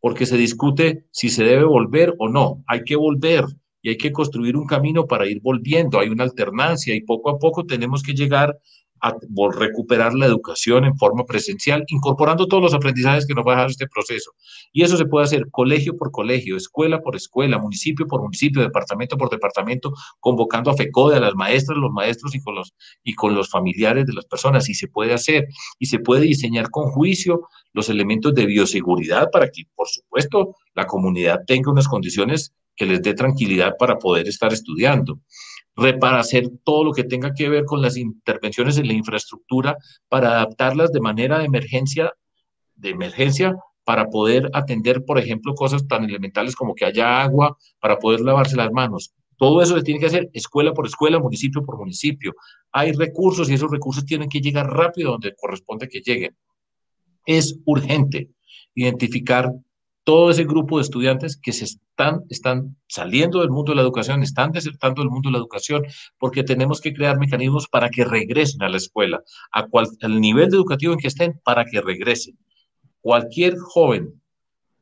porque 0.00 0.26
se 0.26 0.36
discute 0.36 1.04
si 1.12 1.28
se 1.28 1.44
debe 1.44 1.62
volver 1.62 2.12
o 2.18 2.28
no. 2.28 2.64
Hay 2.66 2.82
que 2.82 2.96
volver 2.96 3.44
y 3.82 3.90
hay 3.90 3.96
que 3.96 4.10
construir 4.10 4.56
un 4.56 4.66
camino 4.66 5.06
para 5.06 5.28
ir 5.28 5.40
volviendo. 5.40 6.00
Hay 6.00 6.08
una 6.08 6.24
alternancia 6.24 6.92
y 6.92 7.02
poco 7.02 7.30
a 7.30 7.38
poco 7.38 7.64
tenemos 7.64 8.02
que 8.02 8.14
llegar 8.14 8.58
a 9.00 9.14
recuperar 9.58 10.14
la 10.14 10.26
educación 10.26 10.84
en 10.84 10.96
forma 10.96 11.24
presencial, 11.24 11.84
incorporando 11.88 12.46
todos 12.46 12.62
los 12.62 12.74
aprendizajes 12.74 13.26
que 13.26 13.34
nos 13.34 13.46
va 13.46 13.52
a 13.52 13.56
dejar 13.56 13.70
este 13.70 13.86
proceso. 13.86 14.32
Y 14.72 14.82
eso 14.82 14.96
se 14.96 15.06
puede 15.06 15.24
hacer 15.24 15.48
colegio 15.50 15.96
por 15.96 16.10
colegio, 16.10 16.56
escuela 16.56 17.00
por 17.00 17.16
escuela, 17.16 17.58
municipio 17.58 18.06
por 18.06 18.22
municipio, 18.22 18.62
departamento 18.62 19.16
por 19.16 19.30
departamento, 19.30 19.92
convocando 20.20 20.70
a 20.70 20.76
FECODE, 20.76 21.16
a 21.16 21.20
las 21.20 21.34
maestras, 21.34 21.78
los 21.78 21.92
maestros 21.92 22.34
y 22.34 22.40
con 22.40 22.54
los, 22.54 22.74
y 23.02 23.14
con 23.14 23.34
los 23.34 23.50
familiares 23.50 24.06
de 24.06 24.12
las 24.12 24.26
personas. 24.26 24.68
Y 24.68 24.74
se 24.74 24.88
puede 24.88 25.14
hacer, 25.14 25.46
y 25.78 25.86
se 25.86 25.98
puede 25.98 26.22
diseñar 26.22 26.70
con 26.70 26.90
juicio 26.90 27.48
los 27.72 27.88
elementos 27.88 28.34
de 28.34 28.46
bioseguridad 28.46 29.30
para 29.30 29.48
que, 29.48 29.64
por 29.74 29.88
supuesto, 29.88 30.56
la 30.74 30.86
comunidad 30.86 31.40
tenga 31.46 31.70
unas 31.70 31.88
condiciones 31.88 32.52
que 32.78 32.86
les 32.86 33.02
dé 33.02 33.12
tranquilidad 33.12 33.74
para 33.78 33.98
poder 33.98 34.28
estar 34.28 34.52
estudiando. 34.52 35.20
Para 36.00 36.18
hacer 36.18 36.48
todo 36.64 36.82
lo 36.82 36.92
que 36.92 37.04
tenga 37.04 37.32
que 37.34 37.48
ver 37.48 37.64
con 37.64 37.80
las 37.80 37.96
intervenciones 37.96 38.78
en 38.78 38.88
la 38.88 38.94
infraestructura, 38.94 39.76
para 40.08 40.30
adaptarlas 40.30 40.92
de 40.92 41.00
manera 41.00 41.38
de 41.38 41.44
emergencia, 41.44 42.12
de 42.74 42.90
emergencia, 42.90 43.54
para 43.84 44.10
poder 44.10 44.50
atender, 44.52 45.04
por 45.04 45.18
ejemplo, 45.18 45.54
cosas 45.54 45.86
tan 45.86 46.04
elementales 46.04 46.56
como 46.56 46.74
que 46.74 46.84
haya 46.84 47.22
agua, 47.22 47.56
para 47.80 47.98
poder 47.98 48.20
lavarse 48.20 48.56
las 48.56 48.72
manos. 48.72 49.14
Todo 49.36 49.62
eso 49.62 49.76
se 49.76 49.84
tiene 49.84 50.00
que 50.00 50.06
hacer 50.06 50.28
escuela 50.32 50.74
por 50.74 50.84
escuela, 50.84 51.20
municipio 51.20 51.62
por 51.64 51.78
municipio. 51.78 52.34
Hay 52.72 52.90
recursos 52.92 53.48
y 53.48 53.54
esos 53.54 53.70
recursos 53.70 54.04
tienen 54.04 54.28
que 54.28 54.40
llegar 54.40 54.66
rápido 54.66 55.12
donde 55.12 55.32
corresponde 55.36 55.88
que 55.88 56.00
lleguen. 56.00 56.36
Es 57.24 57.56
urgente 57.64 58.30
identificar 58.74 59.52
todo 60.08 60.30
ese 60.30 60.44
grupo 60.44 60.78
de 60.78 60.84
estudiantes 60.84 61.36
que 61.36 61.52
se 61.52 61.64
están, 61.64 62.22
están 62.30 62.78
saliendo 62.86 63.40
del 63.40 63.50
mundo 63.50 63.72
de 63.72 63.76
la 63.76 63.82
educación, 63.82 64.22
están 64.22 64.52
desertando 64.52 65.02
del 65.02 65.10
mundo 65.10 65.28
de 65.28 65.34
la 65.34 65.38
educación, 65.38 65.82
porque 66.18 66.42
tenemos 66.42 66.80
que 66.80 66.94
crear 66.94 67.18
mecanismos 67.18 67.68
para 67.68 67.90
que 67.90 68.06
regresen 68.06 68.62
a 68.62 68.70
la 68.70 68.78
escuela, 68.78 69.22
a 69.52 69.66
al 70.00 70.18
nivel 70.18 70.48
educativo 70.48 70.94
en 70.94 70.98
que 70.98 71.08
estén, 71.08 71.38
para 71.44 71.66
que 71.66 71.82
regresen. 71.82 72.38
Cualquier 73.02 73.58
joven, 73.58 74.18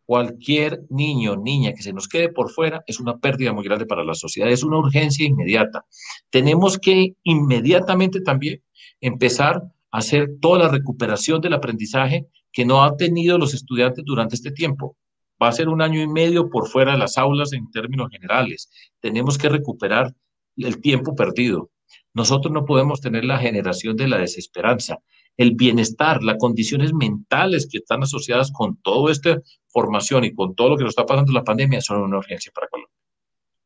cualquier 0.04 0.84
niño, 0.90 1.34
niña 1.34 1.72
que 1.72 1.82
se 1.82 1.92
nos 1.92 2.06
quede 2.06 2.28
por 2.28 2.52
fuera 2.52 2.84
es 2.86 3.00
una 3.00 3.18
pérdida 3.18 3.52
muy 3.52 3.64
grande 3.64 3.84
para 3.84 4.04
la 4.04 4.14
sociedad, 4.14 4.48
es 4.48 4.62
una 4.62 4.78
urgencia 4.78 5.26
inmediata. 5.26 5.86
Tenemos 6.30 6.78
que 6.78 7.16
inmediatamente 7.24 8.20
también 8.20 8.62
empezar 9.00 9.60
hacer 9.90 10.28
toda 10.40 10.58
la 10.58 10.68
recuperación 10.68 11.40
del 11.40 11.54
aprendizaje 11.54 12.26
que 12.52 12.64
no 12.64 12.84
han 12.84 12.96
tenido 12.96 13.38
los 13.38 13.54
estudiantes 13.54 14.04
durante 14.04 14.36
este 14.36 14.50
tiempo. 14.50 14.96
Va 15.42 15.48
a 15.48 15.52
ser 15.52 15.68
un 15.68 15.82
año 15.82 16.00
y 16.00 16.08
medio 16.08 16.48
por 16.48 16.68
fuera 16.68 16.92
de 16.92 16.98
las 16.98 17.18
aulas 17.18 17.52
en 17.52 17.70
términos 17.70 18.08
generales. 18.10 18.70
Tenemos 19.00 19.36
que 19.36 19.48
recuperar 19.48 20.14
el 20.56 20.80
tiempo 20.80 21.14
perdido. 21.14 21.70
Nosotros 22.14 22.52
no 22.52 22.64
podemos 22.64 23.00
tener 23.00 23.24
la 23.24 23.38
generación 23.38 23.96
de 23.96 24.08
la 24.08 24.18
desesperanza. 24.18 24.98
El 25.36 25.54
bienestar, 25.54 26.22
las 26.22 26.38
condiciones 26.38 26.94
mentales 26.94 27.68
que 27.70 27.78
están 27.78 28.02
asociadas 28.02 28.50
con 28.50 28.76
toda 28.78 29.12
esta 29.12 29.42
formación 29.68 30.24
y 30.24 30.34
con 30.34 30.54
todo 30.54 30.70
lo 30.70 30.76
que 30.78 30.84
nos 30.84 30.92
está 30.92 31.04
pasando 31.04 31.32
la 31.32 31.44
pandemia 31.44 31.82
son 31.82 32.00
una 32.00 32.16
urgencia 32.16 32.50
para 32.54 32.68
Colombia. 32.68 32.94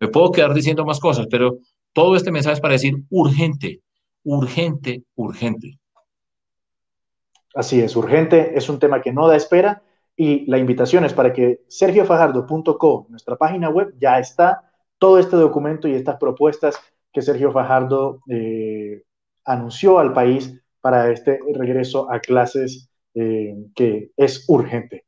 Me 0.01 0.09
puedo 0.09 0.33
quedar 0.33 0.53
diciendo 0.53 0.85
más 0.85 0.99
cosas, 0.99 1.27
pero 1.31 1.59
todo 1.93 2.17
este 2.17 2.33
mensaje 2.33 2.55
es 2.55 2.61
para 2.61 2.73
decir 2.73 2.97
urgente, 3.11 3.83
urgente, 4.25 5.05
urgente. 5.15 5.79
Así 7.55 7.81
es, 7.81 7.95
urgente, 7.95 8.57
es 8.57 8.69
un 8.69 8.79
tema 8.79 9.01
que 9.03 9.13
no 9.13 9.29
da 9.29 9.37
espera 9.37 9.83
y 10.23 10.45
la 10.45 10.59
invitación 10.59 11.07
es 11.07 11.15
para 11.15 11.33
que 11.33 11.63
sergiofajardo.co, 11.67 13.07
nuestra 13.09 13.37
página 13.37 13.71
web, 13.71 13.95
ya 13.99 14.19
está 14.19 14.71
todo 14.99 15.19
este 15.19 15.35
documento 15.35 15.89
y 15.89 15.95
estas 15.95 16.19
propuestas 16.19 16.79
que 17.11 17.23
Sergio 17.23 17.51
Fajardo 17.53 18.21
eh, 18.29 19.03
anunció 19.47 19.99
al 19.99 20.13
país 20.13 20.63
para 20.83 21.11
este 21.11 21.41
regreso 21.55 22.13
a 22.13 22.21
clases 22.21 22.91
eh, 23.15 23.57
que 23.75 24.11
es 24.15 24.45
urgente. 24.47 25.07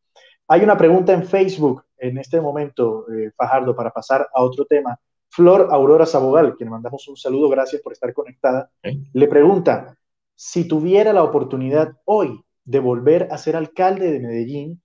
Hay 0.48 0.62
una 0.62 0.78
pregunta 0.78 1.12
en 1.12 1.26
Facebook 1.26 1.84
en 1.98 2.16
este 2.16 2.40
momento, 2.40 3.04
eh, 3.12 3.32
Fajardo, 3.36 3.76
para 3.76 3.90
pasar 3.90 4.26
a 4.34 4.42
otro 4.42 4.64
tema. 4.64 4.98
Flor 5.28 5.68
Aurora 5.72 6.06
Sabogal, 6.06 6.56
quien 6.56 6.70
mandamos 6.70 7.06
un 7.06 7.18
saludo, 7.18 7.50
gracias 7.50 7.82
por 7.82 7.92
estar 7.92 8.14
conectada, 8.14 8.70
le 9.12 9.28
pregunta, 9.28 9.94
si 10.34 10.66
tuviera 10.66 11.12
la 11.12 11.22
oportunidad 11.22 11.98
hoy 12.06 12.42
de 12.64 12.78
volver 12.78 13.28
a 13.30 13.36
ser 13.36 13.56
alcalde 13.56 14.10
de 14.10 14.18
Medellín, 14.18 14.82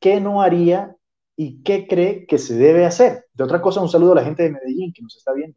¿qué 0.00 0.20
no 0.20 0.42
haría 0.42 0.96
y 1.36 1.62
qué 1.62 1.86
cree 1.86 2.26
que 2.26 2.38
se 2.38 2.56
debe 2.56 2.84
hacer? 2.84 3.26
De 3.34 3.44
otra 3.44 3.60
cosa, 3.60 3.80
un 3.80 3.88
saludo 3.88 4.12
a 4.12 4.16
la 4.16 4.24
gente 4.24 4.42
de 4.42 4.50
Medellín 4.50 4.92
que 4.92 5.02
nos 5.02 5.16
está 5.16 5.32
viendo. 5.32 5.56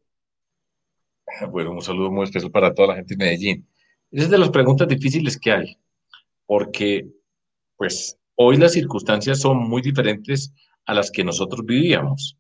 Bueno, 1.50 1.72
un 1.72 1.82
saludo 1.82 2.12
muy 2.12 2.26
especial 2.26 2.52
para 2.52 2.74
toda 2.74 2.90
la 2.90 2.96
gente 2.96 3.16
de 3.16 3.26
Medellín. 3.26 3.68
Esa 4.12 4.26
es 4.26 4.30
de 4.30 4.38
las 4.38 4.50
preguntas 4.50 4.88
difíciles 4.88 5.40
que 5.40 5.52
hay, 5.52 5.78
porque 6.46 7.08
pues 7.78 8.18
hoy 8.36 8.58
las 8.58 8.74
circunstancias 8.74 9.40
son 9.40 9.58
muy 9.58 9.82
diferentes 9.82 10.54
a 10.86 10.94
las 10.94 11.10
que 11.10 11.24
nosotros 11.24 11.66
vivíamos. 11.66 12.38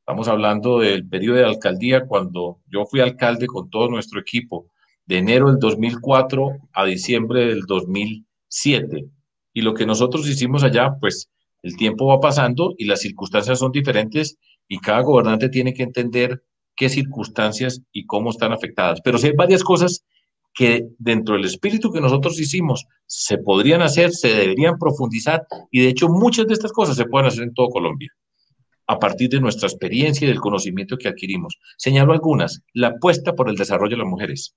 Estamos 0.00 0.28
hablando 0.28 0.78
del 0.78 1.06
periodo 1.06 1.36
de 1.36 1.44
alcaldía 1.44 2.06
cuando 2.06 2.60
yo 2.66 2.86
fui 2.86 3.00
alcalde 3.00 3.46
con 3.46 3.68
todo 3.68 3.88
nuestro 3.88 4.20
equipo, 4.20 4.70
de 5.04 5.18
enero 5.18 5.48
del 5.48 5.58
2004 5.58 6.58
a 6.72 6.84
diciembre 6.84 7.46
del 7.46 7.62
2007. 7.62 9.06
Y 9.52 9.60
lo 9.62 9.74
que 9.74 9.86
nosotros 9.86 10.28
hicimos 10.28 10.62
allá, 10.62 10.94
pues 11.00 11.30
el 11.68 11.76
tiempo 11.76 12.06
va 12.06 12.18
pasando 12.18 12.74
y 12.78 12.86
las 12.86 13.00
circunstancias 13.00 13.58
son 13.58 13.72
diferentes 13.72 14.38
y 14.66 14.78
cada 14.78 15.02
gobernante 15.02 15.48
tiene 15.50 15.74
que 15.74 15.82
entender 15.82 16.42
qué 16.74 16.88
circunstancias 16.88 17.82
y 17.92 18.06
cómo 18.06 18.30
están 18.30 18.52
afectadas. 18.52 19.00
Pero 19.04 19.18
sí 19.18 19.26
hay 19.26 19.34
varias 19.34 19.62
cosas 19.62 20.04
que 20.54 20.86
dentro 20.98 21.34
del 21.34 21.44
espíritu 21.44 21.92
que 21.92 22.00
nosotros 22.00 22.40
hicimos 22.40 22.86
se 23.06 23.36
podrían 23.38 23.82
hacer, 23.82 24.12
se 24.12 24.28
deberían 24.28 24.78
profundizar 24.78 25.46
y 25.70 25.82
de 25.82 25.88
hecho 25.88 26.08
muchas 26.08 26.46
de 26.46 26.54
estas 26.54 26.72
cosas 26.72 26.96
se 26.96 27.04
pueden 27.04 27.28
hacer 27.28 27.42
en 27.42 27.54
todo 27.54 27.68
Colombia 27.68 28.10
a 28.86 28.98
partir 28.98 29.28
de 29.28 29.40
nuestra 29.40 29.68
experiencia 29.68 30.24
y 30.24 30.28
del 30.28 30.40
conocimiento 30.40 30.96
que 30.96 31.08
adquirimos. 31.08 31.58
Señalo 31.76 32.14
algunas. 32.14 32.62
La 32.72 32.88
apuesta 32.88 33.34
por 33.34 33.50
el 33.50 33.56
desarrollo 33.56 33.96
de 33.96 34.02
las 34.02 34.10
mujeres. 34.10 34.56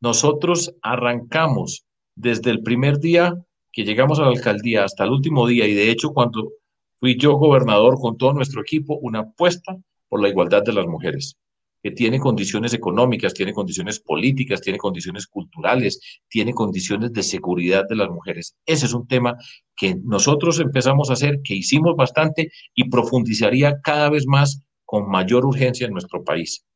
Nosotros 0.00 0.74
arrancamos 0.80 1.84
desde 2.14 2.50
el 2.50 2.62
primer 2.62 2.98
día 2.98 3.34
que 3.72 3.84
llegamos 3.84 4.18
a 4.18 4.22
la 4.22 4.28
alcaldía 4.28 4.84
hasta 4.84 5.04
el 5.04 5.10
último 5.10 5.46
día 5.46 5.66
y 5.66 5.74
de 5.74 5.90
hecho 5.90 6.12
cuando 6.12 6.50
fui 6.98 7.16
yo 7.16 7.34
gobernador 7.34 7.98
con 8.00 8.16
todo 8.16 8.32
nuestro 8.32 8.60
equipo, 8.60 8.98
una 8.98 9.20
apuesta 9.20 9.78
por 10.08 10.20
la 10.20 10.28
igualdad 10.28 10.62
de 10.62 10.72
las 10.72 10.86
mujeres 10.86 11.36
que 11.82 11.90
tiene 11.90 12.18
condiciones 12.18 12.74
económicas, 12.74 13.32
tiene 13.32 13.52
condiciones 13.52 14.00
políticas, 14.00 14.60
tiene 14.60 14.78
condiciones 14.78 15.26
culturales, 15.26 16.20
tiene 16.28 16.52
condiciones 16.52 17.12
de 17.12 17.22
seguridad 17.22 17.84
de 17.88 17.96
las 17.96 18.10
mujeres. 18.10 18.56
Ese 18.66 18.86
es 18.86 18.92
un 18.92 19.06
tema 19.06 19.36
que 19.74 19.96
nosotros 20.04 20.60
empezamos 20.60 21.10
a 21.10 21.14
hacer, 21.14 21.40
que 21.42 21.54
hicimos 21.54 21.96
bastante 21.96 22.52
y 22.74 22.88
profundizaría 22.90 23.80
cada 23.80 24.10
vez 24.10 24.26
más 24.26 24.62
con 24.84 25.08
mayor 25.08 25.46
urgencia 25.46 25.86
en 25.86 25.92
nuestro 25.92 26.22
país. 26.22 26.66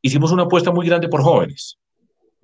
Hicimos 0.00 0.30
una 0.30 0.44
apuesta 0.44 0.70
muy 0.70 0.86
grande 0.86 1.08
por 1.08 1.22
jóvenes. 1.22 1.78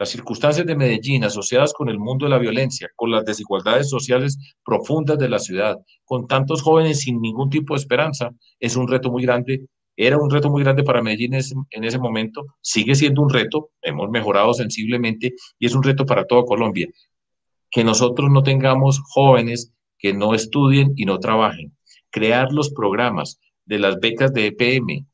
Las 0.00 0.08
circunstancias 0.08 0.66
de 0.66 0.74
Medellín 0.74 1.22
asociadas 1.24 1.72
con 1.72 1.88
el 1.90 1.98
mundo 1.98 2.24
de 2.24 2.30
la 2.30 2.38
violencia, 2.38 2.88
con 2.96 3.12
las 3.12 3.24
desigualdades 3.24 3.88
sociales 3.88 4.38
profundas 4.64 5.18
de 5.18 5.28
la 5.28 5.38
ciudad, 5.38 5.76
con 6.04 6.26
tantos 6.26 6.62
jóvenes 6.62 7.00
sin 7.00 7.20
ningún 7.20 7.50
tipo 7.50 7.74
de 7.74 7.80
esperanza, 7.80 8.30
es 8.58 8.76
un 8.76 8.88
reto 8.88 9.12
muy 9.12 9.22
grande 9.22 9.66
era 10.02 10.16
un 10.16 10.30
reto 10.30 10.48
muy 10.48 10.62
grande 10.62 10.82
para 10.82 11.02
Medellín 11.02 11.34
en 11.34 11.84
ese 11.84 11.98
momento, 11.98 12.46
sigue 12.62 12.94
siendo 12.94 13.20
un 13.20 13.28
reto, 13.28 13.72
hemos 13.82 14.08
mejorado 14.08 14.54
sensiblemente 14.54 15.34
y 15.58 15.66
es 15.66 15.74
un 15.74 15.82
reto 15.82 16.06
para 16.06 16.24
toda 16.24 16.46
Colombia. 16.46 16.88
Que 17.70 17.84
nosotros 17.84 18.30
no 18.30 18.42
tengamos 18.42 19.02
jóvenes 19.12 19.74
que 19.98 20.14
no 20.14 20.32
estudien 20.32 20.94
y 20.96 21.04
no 21.04 21.18
trabajen. 21.18 21.76
Crear 22.08 22.50
los 22.50 22.70
programas 22.70 23.40
de 23.66 23.78
las 23.78 24.00
becas 24.00 24.32
de 24.32 24.46
EPM, 24.46 25.06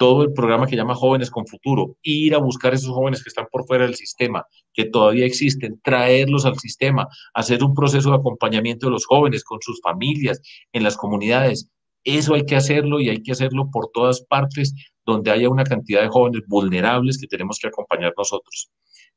todo 0.00 0.22
el 0.22 0.32
programa 0.32 0.66
que 0.66 0.76
llama 0.76 0.94
Jóvenes 0.94 1.30
con 1.30 1.46
Futuro, 1.46 1.94
ir 2.00 2.34
a 2.34 2.38
buscar 2.38 2.72
a 2.72 2.76
esos 2.76 2.88
jóvenes 2.88 3.22
que 3.22 3.28
están 3.28 3.46
por 3.52 3.66
fuera 3.66 3.84
del 3.84 3.96
sistema, 3.96 4.46
que 4.72 4.86
todavía 4.86 5.26
existen, 5.26 5.78
traerlos 5.84 6.46
al 6.46 6.58
sistema, 6.58 7.06
hacer 7.34 7.62
un 7.62 7.74
proceso 7.74 8.08
de 8.08 8.16
acompañamiento 8.16 8.86
de 8.86 8.92
los 8.92 9.04
jóvenes 9.04 9.44
con 9.44 9.58
sus 9.60 9.78
familias 9.82 10.40
en 10.72 10.84
las 10.84 10.96
comunidades, 10.96 11.70
eso 12.02 12.32
hay 12.32 12.46
que 12.46 12.56
hacerlo 12.56 12.98
y 12.98 13.10
hay 13.10 13.22
que 13.22 13.32
hacerlo 13.32 13.68
por 13.70 13.90
todas 13.92 14.22
partes 14.22 14.74
donde 15.04 15.32
haya 15.32 15.50
una 15.50 15.64
cantidad 15.64 16.00
de 16.00 16.08
jóvenes 16.08 16.44
vulnerables 16.46 17.18
que 17.18 17.26
tenemos 17.26 17.58
que 17.58 17.68
acompañar 17.68 18.14
nosotros. 18.16 18.70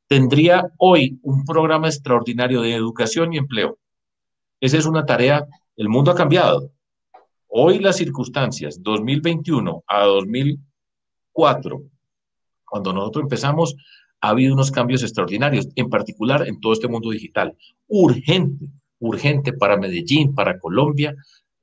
Tendría 0.06 0.70
hoy 0.76 1.18
un 1.22 1.46
programa 1.46 1.88
extraordinario 1.88 2.60
de 2.60 2.74
educación 2.74 3.32
y 3.32 3.38
empleo. 3.38 3.78
Esa 4.60 4.76
es 4.76 4.84
una 4.84 5.06
tarea, 5.06 5.46
el 5.78 5.88
mundo 5.88 6.10
ha 6.10 6.14
cambiado. 6.14 6.72
Hoy 7.48 7.78
las 7.78 7.96
circunstancias, 7.96 8.82
2021 8.82 9.82
a 9.86 10.00
2004, 11.34 11.82
cuando 12.64 12.92
nosotros 12.92 13.24
empezamos, 13.24 13.76
ha 14.20 14.30
habido 14.30 14.54
unos 14.54 14.70
cambios 14.70 15.02
extraordinarios, 15.02 15.68
en 15.76 15.90
particular 15.90 16.46
en 16.48 16.60
todo 16.60 16.72
este 16.72 16.88
mundo 16.88 17.10
digital. 17.10 17.56
Urgente, 17.88 18.68
urgente 18.98 19.52
para 19.52 19.76
Medellín, 19.76 20.34
para 20.34 20.58
Colombia, 20.58 21.14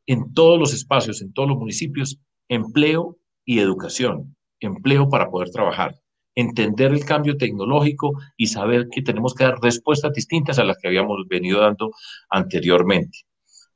en 0.06 0.34
todos 0.34 0.60
los 0.60 0.74
espacios, 0.74 1.22
en 1.22 1.34
todos 1.34 1.50
los 1.50 1.58
municipios, 1.58 2.20
empleo 2.48 3.18
y 3.46 3.60
educación, 3.60 4.36
empleo 4.60 5.10
para 5.10 5.30
poder 5.30 5.50
trabajar, 5.50 5.96
entender 6.36 6.92
el 6.92 7.04
cambio 7.04 7.38
tecnológico 7.38 8.14
y 8.38 8.48
saber 8.48 8.88
que 8.92 9.02
tenemos 9.02 9.34
que 9.34 9.46
dar 9.46 9.60
respuestas 9.62 10.14
distintas 10.14 10.60
a 10.60 10.64
las 10.64 10.78
que 10.78 10.88
habíamos 10.88 11.28
venido 11.28 11.62
dando 11.62 11.92
anteriormente. 12.30 13.20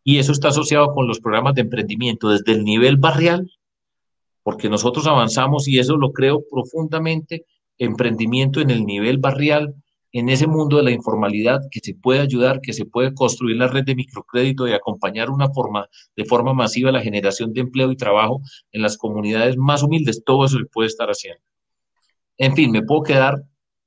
Y 0.03 0.19
eso 0.19 0.31
está 0.31 0.49
asociado 0.49 0.93
con 0.93 1.07
los 1.07 1.19
programas 1.19 1.55
de 1.55 1.61
emprendimiento 1.61 2.29
desde 2.29 2.51
el 2.51 2.63
nivel 2.63 2.97
barrial, 2.97 3.49
porque 4.45 4.69
nosotros 4.69 5.07
avanzamos 5.07 5.67
y 5.67 5.79
eso 5.79 5.97
lo 5.97 6.11
creo 6.11 6.43
profundamente, 6.47 7.47
emprendimiento 7.79 8.61
en 8.61 8.69
el 8.69 8.85
nivel 8.85 9.17
barrial, 9.17 9.73
en 10.11 10.29
ese 10.29 10.45
mundo 10.45 10.77
de 10.77 10.83
la 10.83 10.91
informalidad 10.91 11.61
que 11.71 11.79
se 11.79 11.95
puede 11.95 12.19
ayudar, 12.19 12.61
que 12.61 12.71
se 12.71 12.85
puede 12.85 13.15
construir 13.15 13.57
la 13.57 13.67
red 13.67 13.83
de 13.85 13.95
microcrédito 13.95 14.67
y 14.67 14.73
acompañar 14.73 15.31
una 15.31 15.49
forma, 15.49 15.87
de 16.15 16.25
forma 16.25 16.53
masiva 16.53 16.91
la 16.91 17.01
generación 17.01 17.53
de 17.53 17.61
empleo 17.61 17.91
y 17.91 17.97
trabajo 17.97 18.39
en 18.71 18.83
las 18.83 18.97
comunidades 18.97 19.57
más 19.57 19.81
humildes. 19.81 20.23
Todo 20.23 20.45
eso 20.45 20.59
se 20.59 20.65
puede 20.65 20.89
estar 20.89 21.09
haciendo. 21.09 21.41
En 22.37 22.55
fin, 22.55 22.69
me 22.69 22.83
puedo 22.83 23.01
quedar 23.01 23.41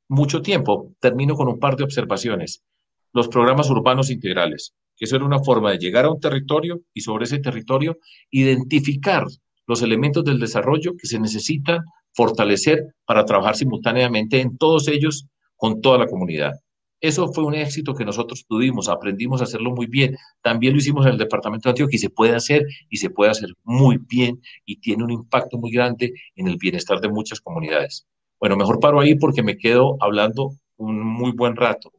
mucho 0.09 0.43
tiempo. 0.43 0.93
Termino 0.99 1.37
con 1.37 1.47
un 1.47 1.61
par 1.61 1.77
de 1.77 1.85
observaciones. 1.85 2.65
Los 3.13 3.29
programas 3.29 3.71
urbanos 3.71 4.11
integrales, 4.11 4.75
que 4.97 5.05
eso 5.05 5.15
era 5.15 5.25
una 5.25 5.39
forma 5.39 5.71
de 5.71 5.79
llegar 5.79 6.05
a 6.05 6.11
un 6.11 6.19
territorio 6.19 6.81
y 6.93 7.03
sobre 7.03 7.27
ese 7.27 7.39
territorio 7.39 7.97
identificar 8.33 9.25
los 9.69 9.83
elementos 9.83 10.25
del 10.25 10.41
desarrollo 10.41 10.97
que 10.97 11.07
se 11.07 11.21
necesitan 11.21 11.85
fortalecer 12.13 12.95
para 13.05 13.25
trabajar 13.25 13.55
simultáneamente 13.55 14.41
en 14.41 14.57
todos 14.57 14.89
ellos 14.89 15.27
con 15.57 15.81
toda 15.81 15.99
la 15.99 16.07
comunidad. 16.07 16.55
Eso 17.01 17.33
fue 17.33 17.45
un 17.45 17.55
éxito 17.55 17.95
que 17.95 18.05
nosotros 18.05 18.45
tuvimos, 18.49 18.89
aprendimos 18.89 19.41
a 19.41 19.45
hacerlo 19.45 19.71
muy 19.71 19.87
bien. 19.87 20.17
También 20.43 20.73
lo 20.73 20.81
hicimos 20.81 21.07
en 21.07 21.13
el 21.13 21.19
departamento 21.19 21.69
de 21.69 21.71
Antioquia 21.71 21.99
se 21.99 22.11
puede 22.11 22.35
hacer 22.35 22.65
y 22.89 22.97
se 22.97 23.11
puede 23.11 23.31
hacer 23.31 23.51
muy 23.63 23.99
bien 23.99 24.41
y 24.65 24.81
tiene 24.81 25.05
un 25.05 25.13
impacto 25.13 25.59
muy 25.59 25.71
grande 25.71 26.13
en 26.35 26.49
el 26.49 26.57
bienestar 26.57 27.01
de 27.01 27.09
muchas 27.09 27.41
comunidades. 27.41 28.07
Bueno, 28.41 28.57
mejor 28.57 28.81
paro 28.81 29.01
ahí 29.01 29.15
porque 29.15 29.43
me 29.43 29.57
quedo 29.57 29.97
hablando 30.01 30.55
un 30.77 31.01
muy 31.01 31.33
buen 31.33 31.55
rato. 31.55 31.93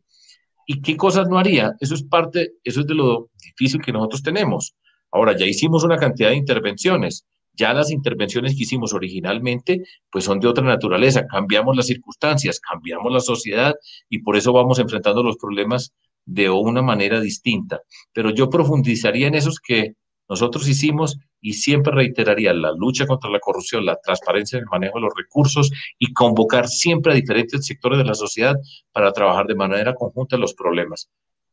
¿Y 0.66 0.82
qué 0.82 0.98
cosas 0.98 1.30
no 1.30 1.38
haría? 1.38 1.74
Eso 1.80 1.96
es 1.96 2.04
parte, 2.04 2.54
eso 2.64 2.82
es 2.82 2.88
de 2.88 2.96
lo 2.96 3.30
difícil 3.42 3.82
que 3.82 3.94
nosotros 3.94 4.22
tenemos. 4.22 4.76
Ahora, 5.12 5.36
ya 5.36 5.46
hicimos 5.46 5.84
una 5.84 5.98
cantidad 5.98 6.30
de 6.30 6.36
intervenciones, 6.36 7.26
Ya 7.54 7.74
las 7.74 7.92
intervenciones 7.92 8.56
que 8.56 8.64
hicimos 8.64 8.94
originalmente, 8.94 9.84
pues 10.12 10.26
son 10.26 10.40
de 10.40 10.48
otra 10.48 10.64
naturaleza. 10.64 11.28
Cambiamos 11.28 11.76
las 11.76 11.88
circunstancias, 11.88 12.60
cambiamos 12.60 13.12
la 13.12 13.20
sociedad 13.20 13.76
y 14.10 14.20
por 14.20 14.38
eso 14.38 14.54
vamos 14.54 14.80
enfrentando 14.80 15.24
los 15.24 15.38
problemas 15.38 15.94
de 16.26 16.50
una 16.50 16.82
manera 16.82 17.20
distinta. 17.20 17.82
Pero 18.14 18.30
yo 18.30 18.50
profundizaría 18.50 19.28
en 19.28 19.36
esos 19.36 19.60
que 19.60 19.96
nosotros 20.30 20.68
hicimos 20.68 21.18
y 21.42 21.54
siempre 21.54 21.94
reiteraría 21.94 22.54
la 22.54 22.72
lucha 22.72 23.08
contra 23.08 23.30
la 23.30 23.40
corrupción, 23.40 23.86
la 23.86 24.00
transparencia 24.00 24.58
en 24.58 24.64
el 24.64 24.70
manejo 24.70 25.00
de 25.00 25.06
los 25.06 25.14
recursos 25.16 25.72
y 25.98 26.14
convocar 26.14 26.68
siempre 26.68 27.12
a 27.12 27.16
diferentes 27.16 27.66
sectores 27.66 27.98
de 27.98 28.06
la 28.06 28.14
sociedad 28.14 28.56
para 28.92 29.12
trabajar 29.12 29.48
de 29.48 29.56
manera 29.56 29.96
conjunta 29.96 30.38
los 30.38 30.54
problemas. 30.54 31.10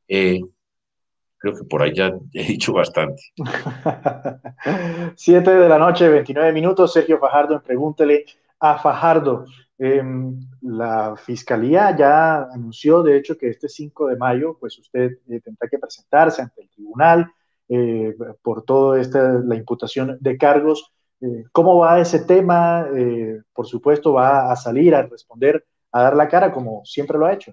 Eh, 0.09 0.41
creo 1.47 1.57
que 1.59 1.65
por 1.65 1.83
ahí 1.83 1.93
ya 1.95 2.13
he 2.33 2.45
dicho 2.45 2.73
bastante. 2.73 3.23
Siete 5.17 5.51
de 5.55 5.69
la 5.69 5.79
noche, 5.79 6.09
29 6.09 6.53
minutos. 6.53 6.93
Sergio 6.93 7.19
Fajardo, 7.19 7.63
pregúntele 7.63 8.25
a 8.61 8.79
Fajardo. 8.79 9.45
Em, 9.79 10.41
la 10.63 11.17
fiscalía 11.17 11.95
ya 11.97 12.45
anunció, 12.45 13.03
de 13.03 13.17
hecho, 13.17 13.37
que 13.37 13.51
este 13.51 13.69
5 13.69 14.09
de 14.09 14.17
mayo, 14.17 14.57
pues 14.59 14.79
usted 14.79 15.19
eh, 15.29 15.41
tendrá 15.41 15.69
que 15.69 15.79
presentarse 15.79 16.43
ante 16.43 16.63
el 16.63 16.71
tribunal 16.71 17.31
eh, 17.69 18.17
por 18.43 18.65
toda 18.65 19.01
esta, 19.01 19.33
la 19.45 19.55
imputación 19.55 20.17
de 20.21 20.39
cargos. 20.39 20.93
Eh, 21.21 21.45
¿Cómo 21.53 21.79
va 21.79 22.01
ese 22.01 22.21
tema? 22.21 22.87
Eh, 22.95 23.41
por 23.53 23.67
supuesto, 23.67 24.15
va 24.15 24.51
a 24.51 24.57
salir 24.57 24.95
a 24.95 25.03
responder, 25.03 25.65
a 25.93 26.03
dar 26.03 26.17
la 26.17 26.29
cara 26.29 26.51
como 26.53 26.85
siempre 26.85 27.19
lo 27.19 27.27
ha 27.27 27.35
hecho. 27.35 27.53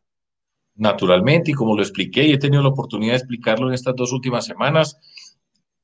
Naturalmente, 0.75 1.51
y 1.51 1.53
como 1.53 1.75
lo 1.75 1.83
expliqué 1.83 2.25
y 2.25 2.33
he 2.33 2.37
tenido 2.37 2.63
la 2.63 2.69
oportunidad 2.69 3.13
de 3.13 3.17
explicarlo 3.17 3.67
en 3.67 3.75
estas 3.75 3.95
dos 3.95 4.11
últimas 4.11 4.45
semanas, 4.45 4.97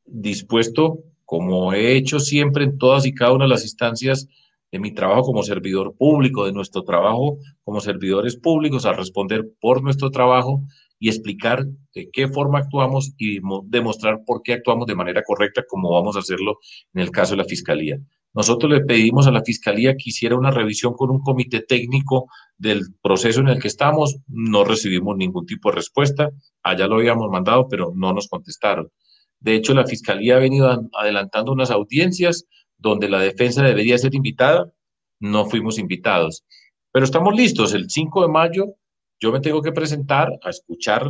dispuesto, 0.06 1.00
como 1.26 1.74
he 1.74 1.96
hecho 1.96 2.20
siempre 2.20 2.64
en 2.64 2.78
todas 2.78 3.06
y 3.06 3.14
cada 3.14 3.34
una 3.34 3.46
de 3.46 3.50
las 3.50 3.64
instancias 3.64 4.28
de 4.72 4.80
mi 4.80 4.94
trabajo 4.94 5.24
como 5.24 5.44
servidor 5.44 5.96
público, 5.96 6.46
de 6.46 6.54
nuestro 6.54 6.84
trabajo 6.84 7.38
como 7.64 7.82
servidores 7.82 8.36
públicos, 8.36 8.86
a 8.86 8.94
responder 8.94 9.48
por 9.60 9.84
nuestro 9.84 10.10
trabajo 10.10 10.64
y 11.00 11.10
explicar 11.10 11.66
de 11.94 12.10
qué 12.12 12.28
forma 12.28 12.60
actuamos 12.60 13.14
y 13.18 13.40
demostrar 13.66 14.24
por 14.26 14.42
qué 14.44 14.54
actuamos 14.54 14.88
de 14.88 14.96
manera 14.96 15.24
correcta, 15.24 15.64
como 15.68 15.92
vamos 15.92 16.16
a 16.16 16.20
hacerlo 16.20 16.58
en 16.94 17.02
el 17.02 17.12
caso 17.12 17.34
de 17.34 17.38
la 17.38 17.46
Fiscalía. 17.46 18.00
Nosotros 18.34 18.72
le 18.72 18.82
pedimos 18.82 19.28
a 19.28 19.32
la 19.32 19.44
Fiscalía 19.44 19.96
que 19.96 20.10
hiciera 20.10 20.38
una 20.38 20.52
revisión 20.52 20.94
con 20.94 21.10
un 21.10 21.22
comité 21.22 21.62
técnico 21.62 22.30
del 22.58 22.82
proceso 23.02 23.42
en 23.42 23.50
el 23.50 23.60
que 23.60 23.68
estamos. 23.68 24.18
No 24.28 24.64
recibimos 24.64 25.18
ningún 25.18 25.46
tipo 25.46 25.70
de 25.70 25.76
respuesta. 25.76 26.30
Allá 26.64 26.88
lo 26.88 26.96
habíamos 26.96 27.30
mandado, 27.30 27.68
pero 27.68 27.92
no 27.96 28.14
nos 28.14 28.28
contestaron. 28.28 28.92
De 29.40 29.56
hecho, 29.56 29.74
la 29.74 29.86
Fiscalía 29.86 30.36
ha 30.36 30.40
venido 30.40 30.90
adelantando 30.94 31.52
unas 31.52 31.72
audiencias 31.72 32.46
donde 32.78 33.10
la 33.10 33.20
defensa 33.20 33.64
debería 33.64 33.98
ser 33.98 34.14
invitada. 34.14 34.72
No 35.20 35.46
fuimos 35.46 35.80
invitados. 35.80 36.46
Pero 36.92 37.06
estamos 37.06 37.36
listos. 37.36 37.74
El 37.74 37.90
5 37.90 38.22
de 38.22 38.28
mayo 38.28 38.76
yo 39.20 39.32
me 39.32 39.42
tengo 39.42 39.62
que 39.62 39.72
presentar 39.72 40.32
a 40.44 40.50
escuchar 40.50 41.10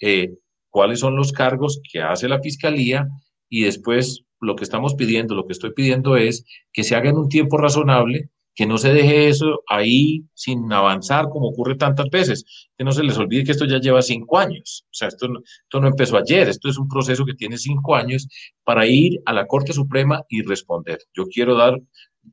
eh, 0.00 0.34
cuáles 0.68 1.00
son 1.00 1.16
los 1.16 1.32
cargos 1.32 1.80
que 1.90 2.02
hace 2.02 2.28
la 2.28 2.40
fiscalía 2.40 3.08
y 3.48 3.62
después 3.62 4.25
lo 4.40 4.56
que 4.56 4.64
estamos 4.64 4.94
pidiendo, 4.94 5.34
lo 5.34 5.46
que 5.46 5.52
estoy 5.52 5.72
pidiendo 5.72 6.16
es 6.16 6.44
que 6.72 6.84
se 6.84 6.94
haga 6.94 7.10
en 7.10 7.16
un 7.16 7.28
tiempo 7.28 7.56
razonable, 7.58 8.30
que 8.56 8.66
no 8.66 8.78
se 8.78 8.92
deje 8.92 9.28
eso 9.28 9.62
ahí 9.68 10.24
sin 10.32 10.72
avanzar 10.72 11.28
como 11.28 11.48
ocurre 11.48 11.76
tantas 11.76 12.08
veces, 12.08 12.68
que 12.76 12.84
no 12.84 12.90
se 12.90 13.04
les 13.04 13.18
olvide 13.18 13.44
que 13.44 13.52
esto 13.52 13.66
ya 13.66 13.78
lleva 13.78 14.00
cinco 14.00 14.38
años, 14.38 14.86
o 14.86 14.94
sea, 14.94 15.08
esto 15.08 15.28
no, 15.28 15.40
esto 15.40 15.80
no 15.80 15.88
empezó 15.88 16.16
ayer, 16.16 16.48
esto 16.48 16.70
es 16.70 16.78
un 16.78 16.88
proceso 16.88 17.26
que 17.26 17.34
tiene 17.34 17.58
cinco 17.58 17.94
años 17.94 18.26
para 18.64 18.86
ir 18.86 19.20
a 19.26 19.34
la 19.34 19.46
Corte 19.46 19.74
Suprema 19.74 20.22
y 20.30 20.42
responder. 20.42 21.00
Yo 21.14 21.26
quiero 21.26 21.54
dar, 21.54 21.78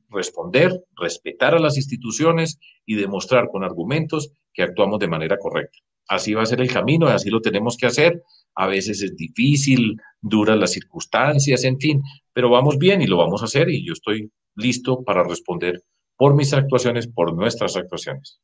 responder, 0.08 0.82
respetar 0.96 1.54
a 1.54 1.60
las 1.60 1.76
instituciones 1.76 2.58
y 2.86 2.94
demostrar 2.94 3.48
con 3.52 3.62
argumentos 3.62 4.32
que 4.54 4.62
actuamos 4.62 5.00
de 5.00 5.08
manera 5.08 5.36
correcta. 5.38 5.78
Así 6.08 6.34
va 6.34 6.42
a 6.42 6.46
ser 6.46 6.60
el 6.60 6.72
camino, 6.72 7.06
así 7.06 7.30
lo 7.30 7.40
tenemos 7.40 7.76
que 7.76 7.86
hacer. 7.86 8.22
A 8.54 8.66
veces 8.66 9.02
es 9.02 9.16
difícil, 9.16 9.96
duran 10.20 10.60
las 10.60 10.72
circunstancias, 10.72 11.64
en 11.64 11.78
fin, 11.78 12.02
pero 12.32 12.50
vamos 12.50 12.78
bien 12.78 13.02
y 13.02 13.06
lo 13.06 13.16
vamos 13.16 13.42
a 13.42 13.46
hacer 13.46 13.68
y 13.70 13.86
yo 13.86 13.92
estoy 13.92 14.30
listo 14.56 15.02
para 15.02 15.22
responder 15.22 15.82
por 16.16 16.34
mis 16.34 16.52
actuaciones, 16.52 17.06
por 17.08 17.34
nuestras 17.34 17.76
actuaciones. 17.76 18.40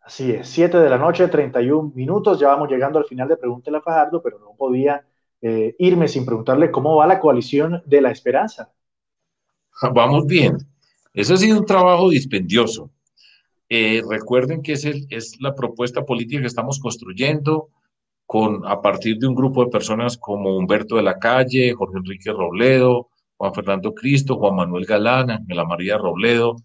Así 0.00 0.30
es, 0.30 0.48
7 0.48 0.78
de 0.78 0.88
la 0.88 0.98
noche, 0.98 1.26
31 1.26 1.92
minutos, 1.94 2.38
ya 2.38 2.48
vamos 2.48 2.70
llegando 2.70 2.98
al 2.98 3.06
final 3.06 3.26
de 3.26 3.36
Pregúntele 3.36 3.78
a 3.78 3.82
Fajardo, 3.82 4.22
pero 4.22 4.38
no 4.38 4.54
podía 4.56 5.04
eh, 5.42 5.74
irme 5.80 6.06
sin 6.06 6.24
preguntarle 6.24 6.70
cómo 6.70 6.94
va 6.94 7.06
la 7.08 7.18
coalición 7.18 7.82
de 7.84 8.00
la 8.00 8.12
esperanza. 8.12 8.72
Vamos 9.92 10.26
bien, 10.26 10.58
eso 11.12 11.34
ha 11.34 11.36
sido 11.36 11.58
un 11.58 11.66
trabajo 11.66 12.08
dispendioso. 12.08 12.90
Eh, 13.68 14.02
recuerden 14.08 14.62
que 14.62 14.72
es, 14.72 15.40
la 15.40 15.54
propuesta 15.54 16.04
política 16.04 16.40
que 16.40 16.46
estamos 16.46 16.78
construyendo 16.78 17.68
con, 18.24 18.66
a 18.66 18.80
partir 18.80 19.18
de 19.18 19.26
un 19.26 19.34
grupo 19.34 19.64
de 19.64 19.70
personas 19.70 20.16
como 20.16 20.56
Humberto 20.56 20.96
de 20.96 21.02
la 21.02 21.18
Calle, 21.18 21.72
Jorge 21.74 21.98
Enrique 21.98 22.32
Robledo, 22.32 23.08
Juan 23.36 23.54
Fernando 23.54 23.92
Cristo, 23.92 24.36
Juan 24.36 24.56
Manuel 24.56 24.86
Galán, 24.86 25.30
Ángela 25.30 25.64
María 25.64 25.98
Robledo, 25.98 26.56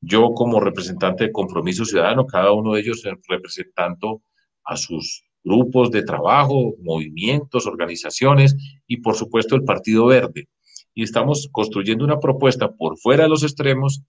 yo 0.00 0.32
como 0.34 0.60
representante 0.60 1.24
de 1.24 1.32
Compromiso 1.32 1.84
Ciudadano, 1.84 2.26
cada 2.26 2.52
uno 2.52 2.74
de 2.74 2.80
ellos 2.80 3.02
representando 3.28 4.22
a 4.64 4.76
sus 4.76 5.24
grupos 5.42 5.90
de 5.90 6.02
trabajo, 6.02 6.74
movimientos, 6.80 7.66
organizaciones 7.66 8.56
y 8.86 8.98
por 8.98 9.14
supuesto 9.14 9.56
el 9.56 9.64
Partido 9.64 10.06
Verde. 10.06 10.48
Y 10.94 11.02
estamos 11.02 11.48
construyendo 11.52 12.04
una 12.04 12.20
propuesta 12.20 12.72
por 12.72 12.96
fuera 12.98 13.24
de 13.24 13.28
los 13.28 13.42
extremos 13.42 14.02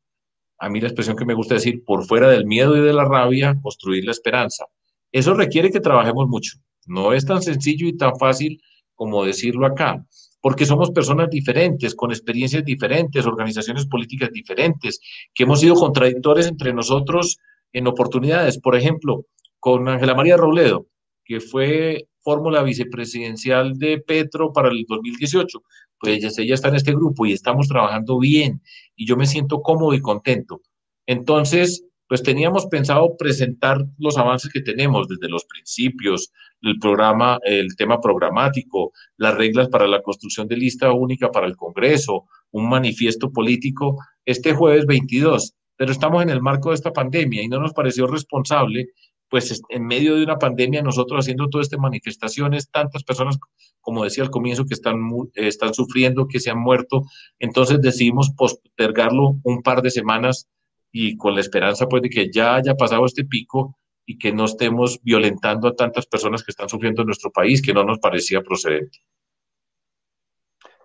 a 0.65 0.69
mí 0.69 0.82
la 0.82 0.88
expresión 0.88 1.15
que 1.15 1.25
me 1.25 1.36
gusta 1.36 1.54
decir, 1.54 1.84
por 1.86 2.06
fuera 2.06 2.28
del 2.28 2.47
miedo 2.47 2.75
y 2.75 2.82
de 2.82 2.91
la 2.91 3.06
rabia, 3.06 3.56
construir 3.62 4.04
la 4.04 4.12
esperanza. 4.12 4.65
Eso 5.12 5.36
requiere 5.36 5.69
que 5.69 5.80
trabajemos 5.80 6.28
mucho. 6.28 6.58
No 6.88 7.13
es 7.13 7.23
tan 7.23 7.43
sencillo 7.43 7.88
y 7.88 7.95
tan 7.95 8.17
fácil 8.17 8.60
como 8.95 9.23
decirlo 9.23 9.67
acá, 9.67 10.04
porque 10.41 10.65
somos 10.65 10.89
personas 10.89 11.30
diferentes, 11.30 11.93
con 11.93 12.10
experiencias 12.10 12.65
diferentes, 12.65 13.28
organizaciones 13.28 13.86
políticas 13.86 14.32
diferentes, 14.32 14.99
que 15.36 15.43
hemos 15.43 15.60
sido 15.60 15.75
contradictores 15.75 16.47
entre 16.47 16.73
nosotros 16.73 17.38
en 17.71 17.86
oportunidades. 17.86 18.60
Por 18.60 18.75
ejemplo, 18.75 19.28
con 19.60 19.88
Ángela 19.88 20.15
María 20.15 20.36
Robledo, 20.36 20.88
que 21.23 21.41
fue 21.41 22.08
fórmula 22.21 22.63
vicepresidencial 22.63 23.78
de 23.78 23.99
Petro 23.99 24.51
para 24.51 24.69
el 24.69 24.84
2018 24.88 25.62
pues 25.99 26.38
ella, 26.38 26.53
está 26.53 26.69
en 26.69 26.75
este 26.75 26.93
grupo 26.93 27.25
y 27.25 27.34
estamos 27.34 27.67
trabajando 27.67 28.19
bien 28.19 28.62
y 28.95 29.08
yo 29.08 29.17
me 29.17 29.25
siento 29.25 29.62
cómodo 29.62 29.93
y 29.93 30.01
contento. 30.01 30.62
Entonces, 31.05 31.86
pues 32.08 32.21
teníamos 32.21 32.67
pensado 32.67 33.15
presentar 33.17 33.86
los 33.97 34.17
avances 34.17 34.51
que 34.51 34.62
tenemos 34.62 35.08
desde 35.08 35.29
los 35.29 35.45
principios, 35.45 36.31
el 36.62 36.77
programa, 36.79 37.39
el 37.43 37.75
tema 37.75 37.99
programático, 37.99 38.91
las 39.17 39.36
reglas 39.36 39.69
para 39.69 39.88
la 39.88 40.01
construcción 40.01 40.47
de 40.47 40.58
lista 40.58 40.91
única 40.91 41.31
para 41.31 41.47
el 41.47 41.55
Congreso, 41.55 42.25
un 42.51 42.69
manifiesto 42.69 43.31
político 43.31 43.97
este 44.25 44.53
jueves 44.53 44.86
22. 44.86 45.53
Pero 45.77 45.91
estamos 45.91 46.23
en 46.23 46.29
el 46.29 46.41
marco 46.41 46.69
de 46.69 46.75
esta 46.75 46.93
pandemia 46.93 47.41
y 47.41 47.47
no 47.47 47.60
nos 47.60 47.73
pareció 47.73 48.08
responsable 48.08 48.89
pues 49.36 49.62
en 49.67 49.86
medio 49.86 50.15
de 50.15 50.24
una 50.24 50.39
pandemia 50.39 50.82
nosotros 50.82 51.19
haciendo 51.19 51.50
todas 51.50 51.65
estas 51.65 51.82
manifestaciones, 51.82 52.71
tantas 52.71 53.04
personas, 53.04 53.38
como 53.82 54.06
decía 54.06 54.24
al 54.24 54.30
comienzo, 54.30 54.63
que 54.63 54.76
están, 54.76 54.95
están 55.34 55.74
sufriendo, 55.74 56.30
que 56.30 56.39
se 56.39 56.52
han 56.52 56.62
muerto, 56.62 57.04
entonces 57.38 57.82
decidimos 57.82 58.30
postergarlo 58.30 59.36
un 59.43 59.62
par 59.62 59.82
de 59.82 59.91
semanas 59.91 60.48
y 60.89 61.17
con 61.17 61.36
la 61.36 61.41
esperanza 61.41 61.86
pues 61.89 62.02
de 62.04 62.10
que 62.10 62.32
ya 62.32 62.56
haya 62.56 62.76
pasado 62.76 63.06
este 63.06 63.26
pico 63.26 63.78
y 64.06 64.17
que 64.17 64.32
no 64.32 64.45
estemos 64.45 65.02
violentando 65.04 65.67
a 65.67 65.76
tantas 65.76 66.06
personas 66.06 66.41
que 66.41 66.52
están 66.52 66.69
sufriendo 66.69 67.02
en 67.02 67.08
nuestro 67.08 67.30
país, 67.30 67.62
que 67.62 67.74
no 67.74 67.84
nos 67.84 68.00
parecía 68.00 68.39
procedente. 68.41 69.00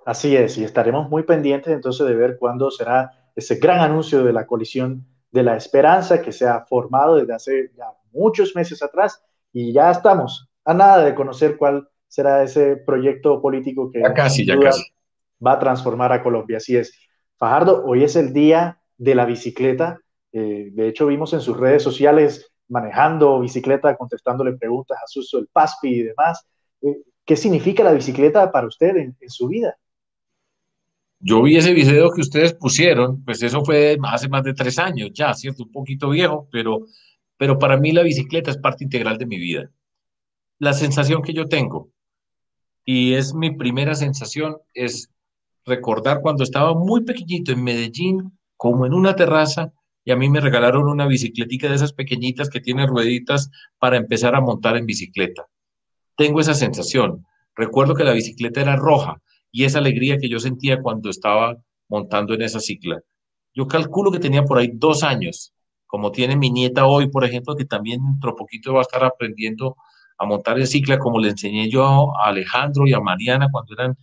Así 0.04 0.34
es, 0.34 0.58
y 0.58 0.64
estaremos 0.64 1.08
muy 1.08 1.22
pendientes 1.22 1.72
entonces 1.72 2.04
de 2.04 2.16
ver 2.16 2.36
cuándo 2.36 2.68
será 2.72 3.30
ese 3.36 3.60
gran 3.60 3.78
anuncio 3.78 4.24
de 4.24 4.32
la 4.32 4.44
coalición 4.44 5.06
de 5.30 5.44
la 5.44 5.56
esperanza 5.56 6.20
que 6.20 6.32
se 6.32 6.48
ha 6.48 6.64
formado 6.64 7.14
desde 7.14 7.32
hace 7.32 7.70
muchos 8.12 8.54
meses 8.54 8.82
atrás 8.82 9.22
y 9.52 9.72
ya 9.72 9.90
estamos 9.90 10.48
a 10.64 10.74
nada 10.74 11.04
de 11.04 11.14
conocer 11.14 11.56
cuál 11.56 11.88
será 12.06 12.42
ese 12.42 12.76
proyecto 12.76 13.40
político 13.40 13.90
que 13.90 14.02
casi, 14.14 14.44
ya 14.44 14.56
va 15.44 15.52
a 15.52 15.58
transformar 15.58 16.12
a 16.12 16.22
Colombia. 16.22 16.58
Así 16.58 16.76
es. 16.76 16.92
Fajardo, 17.36 17.84
hoy 17.84 18.04
es 18.04 18.16
el 18.16 18.32
día 18.32 18.80
de 18.98 19.14
la 19.14 19.24
bicicleta. 19.24 19.98
Eh, 20.32 20.70
de 20.72 20.88
hecho, 20.88 21.06
vimos 21.06 21.32
en 21.32 21.40
sus 21.40 21.56
redes 21.56 21.82
sociales 21.82 22.52
manejando 22.68 23.40
bicicleta, 23.40 23.96
contestándole 23.96 24.52
preguntas 24.52 24.98
a 25.02 25.06
Suso 25.06 25.38
el 25.38 25.48
Paspi 25.52 25.88
y 25.88 26.02
demás. 26.04 26.46
Eh, 26.82 27.02
¿Qué 27.24 27.36
significa 27.36 27.82
la 27.82 27.92
bicicleta 27.92 28.50
para 28.52 28.66
usted 28.66 28.96
en, 28.96 29.16
en 29.18 29.30
su 29.30 29.48
vida? 29.48 29.76
Yo 31.22 31.42
vi 31.42 31.56
ese 31.56 31.74
video 31.74 32.10
que 32.10 32.22
ustedes 32.22 32.54
pusieron, 32.54 33.22
pues 33.24 33.42
eso 33.42 33.62
fue 33.62 33.98
hace 34.04 34.28
más 34.28 34.42
de 34.42 34.54
tres 34.54 34.78
años 34.78 35.10
ya, 35.12 35.34
¿cierto? 35.34 35.64
Un 35.64 35.72
poquito 35.72 36.10
viejo, 36.10 36.48
pero 36.50 36.86
pero 37.40 37.58
para 37.58 37.78
mí 37.78 37.90
la 37.90 38.02
bicicleta 38.02 38.50
es 38.50 38.58
parte 38.58 38.84
integral 38.84 39.16
de 39.16 39.24
mi 39.24 39.38
vida. 39.38 39.70
La 40.58 40.74
sensación 40.74 41.22
que 41.22 41.32
yo 41.32 41.48
tengo, 41.48 41.90
y 42.84 43.14
es 43.14 43.32
mi 43.32 43.50
primera 43.56 43.94
sensación, 43.94 44.58
es 44.74 45.10
recordar 45.64 46.20
cuando 46.20 46.44
estaba 46.44 46.74
muy 46.74 47.02
pequeñito 47.02 47.50
en 47.50 47.64
Medellín, 47.64 48.38
como 48.58 48.84
en 48.84 48.92
una 48.92 49.16
terraza, 49.16 49.72
y 50.04 50.10
a 50.10 50.16
mí 50.16 50.28
me 50.28 50.40
regalaron 50.40 50.86
una 50.86 51.06
bicicletica 51.06 51.66
de 51.66 51.76
esas 51.76 51.94
pequeñitas 51.94 52.50
que 52.50 52.60
tiene 52.60 52.86
rueditas 52.86 53.50
para 53.78 53.96
empezar 53.96 54.34
a 54.34 54.42
montar 54.42 54.76
en 54.76 54.84
bicicleta. 54.84 55.46
Tengo 56.18 56.40
esa 56.40 56.52
sensación. 56.52 57.24
Recuerdo 57.54 57.94
que 57.94 58.04
la 58.04 58.12
bicicleta 58.12 58.60
era 58.60 58.76
roja 58.76 59.22
y 59.50 59.64
esa 59.64 59.78
alegría 59.78 60.18
que 60.18 60.28
yo 60.28 60.40
sentía 60.40 60.82
cuando 60.82 61.08
estaba 61.08 61.56
montando 61.88 62.34
en 62.34 62.42
esa 62.42 62.60
cicla. 62.60 63.00
Yo 63.54 63.66
calculo 63.66 64.10
que 64.12 64.18
tenía 64.18 64.44
por 64.44 64.58
ahí 64.58 64.72
dos 64.74 65.02
años, 65.02 65.54
como 65.90 66.12
tiene 66.12 66.36
mi 66.36 66.50
nieta 66.50 66.86
hoy, 66.86 67.08
por 67.08 67.24
ejemplo, 67.24 67.56
que 67.56 67.64
también 67.64 68.00
dentro 68.04 68.36
poquito 68.36 68.72
va 68.74 68.78
a 68.78 68.82
estar 68.82 69.02
aprendiendo 69.02 69.76
a 70.18 70.24
montar 70.24 70.58
en 70.58 70.66
cicla, 70.68 70.98
como 70.98 71.18
le 71.18 71.30
enseñé 71.30 71.68
yo 71.68 72.16
a 72.16 72.28
Alejandro 72.28 72.86
y 72.86 72.92
a 72.92 73.00
Mariana 73.00 73.48
cuando 73.50 73.74
eran 73.74 73.96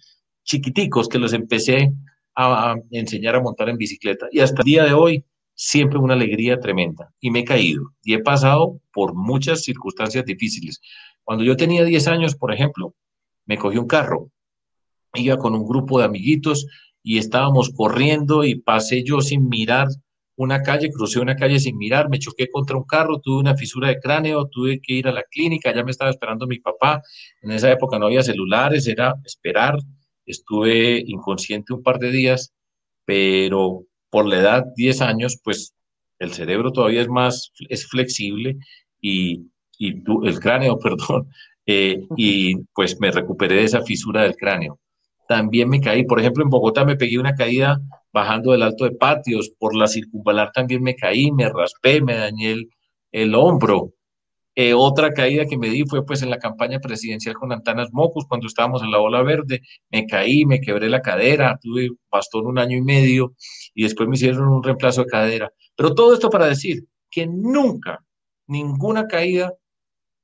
chiquiticos, 0.43 1.07
que 1.07 1.17
los 1.17 1.31
empecé 1.31 1.93
a, 2.35 2.71
a 2.71 2.75
enseñar 2.91 3.35
a 3.35 3.41
montar 3.41 3.69
en 3.69 3.77
bicicleta. 3.77 4.27
Y 4.31 4.41
hasta 4.41 4.61
el 4.63 4.65
día 4.65 4.83
de 4.83 4.93
hoy 4.93 5.23
siempre 5.55 5.97
una 5.97 6.13
alegría 6.13 6.59
tremenda 6.59 7.13
y 7.21 7.31
me 7.31 7.39
he 7.39 7.43
caído 7.45 7.93
y 8.03 8.15
he 8.15 8.19
pasado 8.19 8.81
por 8.91 9.15
muchas 9.15 9.63
circunstancias 9.63 10.25
difíciles. 10.25 10.81
Cuando 11.23 11.45
yo 11.45 11.55
tenía 11.55 11.85
10 11.85 12.07
años, 12.09 12.35
por 12.35 12.53
ejemplo, 12.53 12.95
me 13.45 13.57
cogí 13.57 13.77
un 13.77 13.87
carro, 13.87 14.29
iba 15.13 15.37
con 15.37 15.55
un 15.55 15.65
grupo 15.65 15.99
de 15.99 16.05
amiguitos 16.05 16.67
y 17.01 17.17
estábamos 17.17 17.69
corriendo 17.69 18.43
y 18.43 18.55
pasé 18.55 19.03
yo 19.05 19.21
sin 19.21 19.47
mirar 19.47 19.87
una 20.37 20.61
calle, 20.61 20.89
crucé 20.91 21.19
una 21.19 21.35
calle 21.35 21.59
sin 21.59 21.77
mirar, 21.77 22.09
me 22.09 22.19
choqué 22.19 22.47
contra 22.49 22.77
un 22.77 22.83
carro, 22.83 23.19
tuve 23.19 23.39
una 23.39 23.55
fisura 23.55 23.89
de 23.89 23.99
cráneo, 23.99 24.47
tuve 24.47 24.79
que 24.79 24.93
ir 24.93 25.07
a 25.07 25.11
la 25.11 25.23
clínica, 25.23 25.73
ya 25.73 25.83
me 25.83 25.91
estaba 25.91 26.11
esperando 26.11 26.47
mi 26.47 26.59
papá. 26.59 27.01
En 27.41 27.51
esa 27.51 27.71
época 27.71 27.97
no 27.99 28.05
había 28.05 28.21
celulares, 28.23 28.87
era 28.87 29.15
esperar. 29.25 29.77
Estuve 30.25 31.03
inconsciente 31.05 31.73
un 31.73 31.83
par 31.83 31.99
de 31.99 32.11
días, 32.11 32.53
pero 33.05 33.85
por 34.09 34.27
la 34.27 34.39
edad, 34.39 34.65
10 34.75 35.01
años, 35.01 35.39
pues 35.43 35.73
el 36.19 36.31
cerebro 36.33 36.71
todavía 36.71 37.01
es 37.01 37.09
más, 37.09 37.51
es 37.69 37.87
flexible 37.87 38.57
y, 39.01 39.49
y 39.79 40.03
el 40.23 40.39
cráneo, 40.39 40.77
perdón, 40.83 41.29
eh, 41.65 42.05
y 42.15 42.57
pues 42.75 42.99
me 42.99 43.11
recuperé 43.11 43.55
de 43.55 43.63
esa 43.63 43.81
fisura 43.81 44.23
del 44.23 44.35
cráneo. 44.35 44.79
También 45.27 45.69
me 45.69 45.81
caí, 45.81 46.05
por 46.05 46.19
ejemplo, 46.19 46.43
en 46.43 46.49
Bogotá 46.49 46.85
me 46.85 46.95
pegué 46.95 47.19
una 47.19 47.35
caída 47.35 47.79
bajando 48.13 48.51
del 48.51 48.63
alto 48.63 48.85
de 48.85 48.91
patios, 48.91 49.51
por 49.59 49.75
la 49.75 49.87
circunvalar 49.87 50.51
también 50.53 50.81
me 50.81 50.95
caí, 50.95 51.31
me 51.31 51.49
raspé, 51.49 52.01
me 52.01 52.15
dañé 52.15 52.51
el, 52.51 52.69
el 53.11 53.35
hombro. 53.35 53.93
Eh, 54.55 54.73
otra 54.73 55.13
caída 55.13 55.45
que 55.45 55.57
me 55.57 55.69
di 55.69 55.83
fue 55.85 56.03
pues 56.03 56.23
en 56.23 56.31
la 56.31 56.39
campaña 56.39 56.79
presidencial 56.79 57.35
con 57.35 57.51
Antanas 57.51 57.89
Mocus, 57.91 58.25
cuando 58.27 58.47
estábamos 58.47 58.81
en 58.81 58.89
la 58.89 58.99
ola 58.99 59.21
verde, 59.21 59.61
me 59.91 60.07
caí, 60.07 60.45
me 60.45 60.59
quebré 60.59 60.89
la 60.89 61.01
cadera, 61.01 61.59
tuve 61.61 61.89
bastón 62.09 62.47
un 62.47 62.57
año 62.57 62.75
y 62.75 62.81
medio 62.81 63.35
y 63.75 63.83
después 63.83 64.09
me 64.09 64.15
hicieron 64.15 64.47
un 64.47 64.63
reemplazo 64.63 65.03
de 65.03 65.09
cadera. 65.09 65.53
Pero 65.75 65.93
todo 65.93 66.11
esto 66.11 66.31
para 66.31 66.47
decir 66.47 66.85
que 67.11 67.27
nunca, 67.27 68.03
ninguna 68.47 69.05
caída 69.05 69.53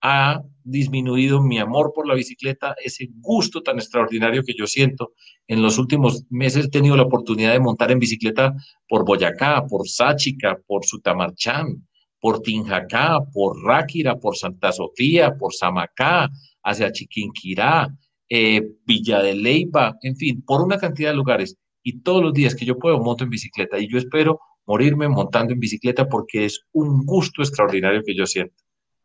ha 0.02 0.42
disminuido 0.64 1.42
mi 1.42 1.60
amor 1.60 1.92
por 1.94 2.08
la 2.08 2.16
bicicleta, 2.16 2.76
ese 2.84 3.10
gusto 3.20 3.62
tan 3.62 3.78
extraordinario 3.78 4.44
que 4.44 4.54
yo 4.58 4.68
siento. 4.68 5.14
En 5.48 5.62
los 5.62 5.78
últimos 5.78 6.24
meses 6.30 6.66
he 6.66 6.70
tenido 6.70 6.96
la 6.96 7.04
oportunidad 7.04 7.54
de 7.54 7.60
montar 7.60 7.92
en 7.92 8.00
bicicleta 8.00 8.54
por 8.88 9.06
Boyacá, 9.06 9.66
por 9.68 9.88
Sáchica, 9.88 10.58
por 10.66 10.86
Sutamarchán, 10.86 11.88
por 12.20 12.42
Tinjacá, 12.42 13.20
por 13.34 13.62
Ráquira, 13.64 14.16
por 14.16 14.38
Santa 14.38 14.72
Sofía, 14.72 15.36
por 15.38 15.54
Samacá, 15.54 16.30
hacia 16.64 16.92
Chiquinquirá, 16.92 17.90
eh, 18.30 18.62
Villa 18.86 19.22
de 19.22 19.36
Leyva, 19.36 19.98
en 20.02 20.16
fin, 20.16 20.42
por 20.46 20.62
una 20.62 20.78
cantidad 20.78 21.10
de 21.10 21.18
lugares. 21.18 21.58
Y 21.84 22.00
todos 22.02 22.24
los 22.24 22.34
días 22.34 22.56
que 22.56 22.66
yo 22.66 22.80
puedo 22.80 23.00
monto 23.00 23.26
en 23.26 23.30
bicicleta 23.30 23.78
y 23.78 23.90
yo 23.90 23.98
espero 23.98 24.40
morirme 24.66 25.10
montando 25.10 25.54
en 25.54 25.60
bicicleta 25.60 26.08
porque 26.08 26.46
es 26.46 26.62
un 26.72 27.06
gusto 27.06 27.42
extraordinario 27.42 28.04
que 28.06 28.16
yo 28.16 28.26
siento. 28.26 28.63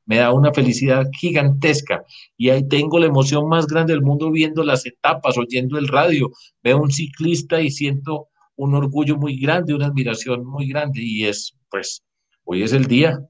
Me 0.08 0.16
da 0.16 0.32
una 0.32 0.54
felicidad 0.54 1.04
gigantesca 1.12 2.02
y 2.36 2.48
ahí 2.48 2.66
tengo 2.66 2.98
la 2.98 3.06
emoción 3.06 3.46
más 3.46 3.66
grande 3.66 3.92
del 3.92 4.02
mundo 4.02 4.30
viendo 4.30 4.64
las 4.64 4.86
etapas, 4.86 5.36
oyendo 5.36 5.78
el 5.78 5.86
radio. 5.86 6.30
Veo 6.62 6.78
un 6.78 6.90
ciclista 6.90 7.60
y 7.60 7.70
siento 7.70 8.28
un 8.56 8.74
orgullo 8.74 9.18
muy 9.18 9.38
grande, 9.38 9.74
una 9.74 9.86
admiración 9.86 10.46
muy 10.46 10.66
grande 10.66 11.00
y 11.02 11.26
es 11.26 11.54
pues 11.70 12.02
hoy 12.44 12.62
es 12.62 12.72
el 12.72 12.86
día 12.86 13.20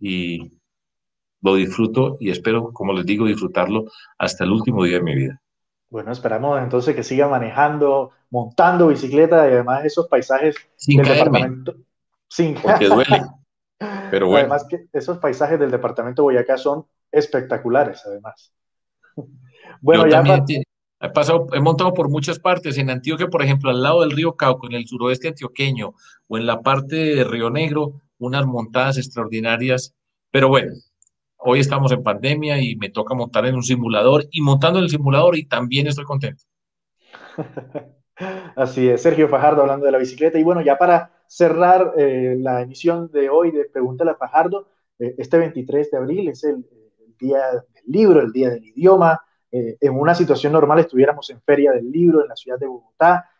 y 0.00 0.52
lo 1.42 1.56
disfruto 1.56 2.18
y 2.20 2.30
espero, 2.30 2.72
como 2.72 2.92
les 2.92 3.04
digo, 3.04 3.26
disfrutarlo 3.26 3.86
hasta 4.16 4.44
el 4.44 4.52
último 4.52 4.84
día 4.84 4.98
de 4.98 5.02
mi 5.02 5.14
vida. 5.16 5.42
Bueno, 5.90 6.12
esperamos 6.12 6.62
entonces 6.62 6.94
que 6.94 7.02
siga 7.02 7.26
manejando, 7.26 8.12
montando 8.30 8.88
bicicleta 8.88 9.48
y 9.48 9.54
además 9.54 9.84
esos 9.84 10.06
paisajes 10.06 10.54
sin 10.76 11.02
del 11.02 11.08
departamento. 11.08 11.74
Sin 12.28 12.54
Porque 12.54 12.86
duele. 12.86 13.22
Pero 14.10 14.26
bueno. 14.26 14.40
Además 14.40 14.66
que 14.68 14.86
esos 14.92 15.18
paisajes 15.18 15.58
del 15.58 15.70
departamento 15.70 16.22
de 16.22 16.24
Boyacá 16.24 16.56
son 16.56 16.86
espectaculares, 17.10 18.02
además. 18.06 18.52
Bueno, 19.80 20.04
Yo 20.04 20.10
ya 20.10 20.22
también 20.22 20.62
he, 21.00 21.08
pasado, 21.10 21.48
he 21.52 21.60
montado 21.60 21.92
por 21.92 22.08
muchas 22.08 22.38
partes. 22.38 22.78
En 22.78 22.88
Antioquia, 22.88 23.26
por 23.26 23.42
ejemplo, 23.42 23.68
al 23.68 23.82
lado 23.82 24.00
del 24.00 24.12
río 24.12 24.36
Cauco, 24.36 24.68
en 24.68 24.74
el 24.74 24.86
suroeste 24.86 25.28
antioqueño, 25.28 25.92
o 26.28 26.38
en 26.38 26.46
la 26.46 26.62
parte 26.62 26.96
de 26.96 27.24
Río 27.24 27.50
Negro, 27.50 28.00
unas 28.18 28.46
montadas 28.46 28.96
extraordinarias, 28.96 29.94
pero 30.30 30.48
bueno, 30.48 30.72
hoy 31.38 31.60
estamos 31.60 31.92
en 31.92 32.02
pandemia 32.02 32.60
y 32.60 32.76
me 32.76 32.90
toca 32.90 33.14
montar 33.14 33.46
en 33.46 33.54
un 33.54 33.62
simulador 33.62 34.26
y 34.30 34.40
montando 34.40 34.78
en 34.78 34.84
el 34.84 34.90
simulador 34.90 35.36
y 35.36 35.46
también 35.46 35.86
estoy 35.86 36.04
contento. 36.04 36.44
Así 38.56 38.88
es, 38.88 39.02
Sergio 39.02 39.28
Fajardo 39.28 39.62
hablando 39.62 39.86
de 39.86 39.92
la 39.92 39.98
bicicleta. 39.98 40.38
Y 40.38 40.42
bueno, 40.42 40.62
ya 40.62 40.78
para 40.78 41.10
cerrar 41.28 41.94
eh, 41.96 42.36
la 42.38 42.62
emisión 42.62 43.10
de 43.12 43.28
hoy 43.28 43.50
de 43.50 43.64
Pregúntale 43.66 44.12
a 44.12 44.16
Fajardo, 44.16 44.68
eh, 44.98 45.14
este 45.18 45.38
23 45.38 45.90
de 45.90 45.96
abril 45.98 46.28
es 46.28 46.44
el, 46.44 46.64
día 47.18 47.50
del 47.50 47.62
libro, 47.86 48.20
el 48.20 48.32
día 48.32 48.50
del 48.50 48.64
idioma. 48.64 49.20
Eh, 49.50 49.76
en 49.80 49.98
una 49.98 50.14
situación 50.14 50.52
normal 50.52 50.80
estuviéramos 50.80 51.30
en 51.30 51.40
Feria 51.40 51.72
del 51.72 51.90
Libro 51.90 52.20
en 52.20 52.28
la 52.28 52.36
ciudad 52.36 52.58
de 52.58 52.66
Bogotá. 52.66 53.30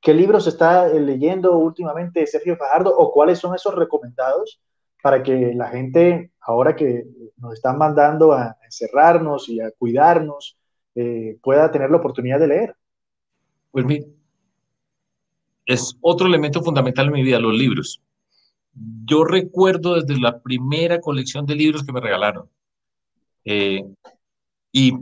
¿Qué 0.00 0.14
libros 0.14 0.46
está 0.46 0.88
leyendo 0.88 1.58
últimamente 1.58 2.26
Sergio 2.26 2.56
Fajardo 2.56 2.96
o 2.96 3.12
cuáles 3.12 3.38
son 3.38 3.54
esos 3.54 3.74
recomendados 3.74 4.62
para 5.02 5.22
que 5.22 5.52
la 5.54 5.68
gente, 5.68 6.30
ahora 6.40 6.76
que 6.76 7.04
nos 7.36 7.54
están 7.54 7.76
mandando 7.76 8.32
a 8.32 8.56
encerrarnos 8.64 9.48
y 9.48 9.60
a 9.60 9.72
cuidarnos, 9.72 10.56
pueda 11.42 11.70
tener 11.70 11.90
la 11.90 11.96
oportunidad 11.96 12.38
de 12.38 12.46
leer? 12.46 12.76
Pues 13.72 13.84
es 15.68 15.98
otro 16.00 16.26
elemento 16.26 16.62
fundamental 16.62 17.06
en 17.06 17.12
mi 17.12 17.22
vida, 17.22 17.38
los 17.38 17.54
libros. 17.54 18.00
Yo 19.04 19.22
recuerdo 19.22 20.00
desde 20.00 20.18
la 20.18 20.40
primera 20.40 20.98
colección 20.98 21.44
de 21.44 21.56
libros 21.56 21.84
que 21.84 21.92
me 21.92 22.00
regalaron. 22.00 22.48
Eh, 23.44 23.84
y 24.72 24.92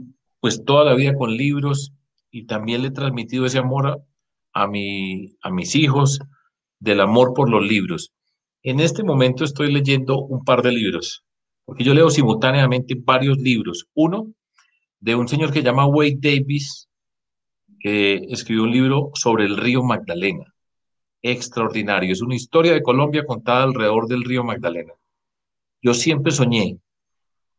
pues 0.41 0.65
toda 0.65 0.83
la 0.83 0.93
vida 0.93 1.15
con 1.15 1.35
libros 1.35 1.93
y 2.31 2.45
también 2.47 2.81
le 2.81 2.89
he 2.89 2.91
transmitido 2.91 3.45
ese 3.45 3.59
amor 3.59 4.03
a, 4.53 4.67
mi, 4.67 5.37
a 5.41 5.49
mis 5.51 5.73
hijos 5.75 6.19
del 6.79 6.99
amor 6.99 7.33
por 7.33 7.49
los 7.49 7.65
libros. 7.65 8.11
En 8.61 8.81
este 8.81 9.03
momento 9.03 9.45
estoy 9.45 9.71
leyendo 9.71 10.19
un 10.19 10.43
par 10.43 10.63
de 10.63 10.73
libros, 10.73 11.23
porque 11.63 11.85
yo 11.85 11.93
leo 11.93 12.09
simultáneamente 12.09 12.97
varios 13.01 13.37
libros. 13.37 13.87
Uno 13.93 14.33
de 14.99 15.15
un 15.15 15.29
señor 15.29 15.53
que 15.53 15.59
se 15.59 15.65
llama 15.65 15.85
Wade 15.85 16.17
Davis, 16.19 16.89
que 17.79 18.15
escribió 18.29 18.63
un 18.63 18.71
libro 18.71 19.11
sobre 19.13 19.45
el 19.45 19.55
río 19.55 19.81
Magdalena. 19.81 20.53
Extraordinario. 21.21 22.13
Es 22.13 22.21
una 22.21 22.35
historia 22.35 22.73
de 22.73 22.81
Colombia 22.81 23.25
contada 23.25 23.63
alrededor 23.63 24.07
del 24.07 24.23
río 24.23 24.43
Magdalena. 24.43 24.93
Yo 25.81 25.93
siempre 25.93 26.31
soñé 26.31 26.79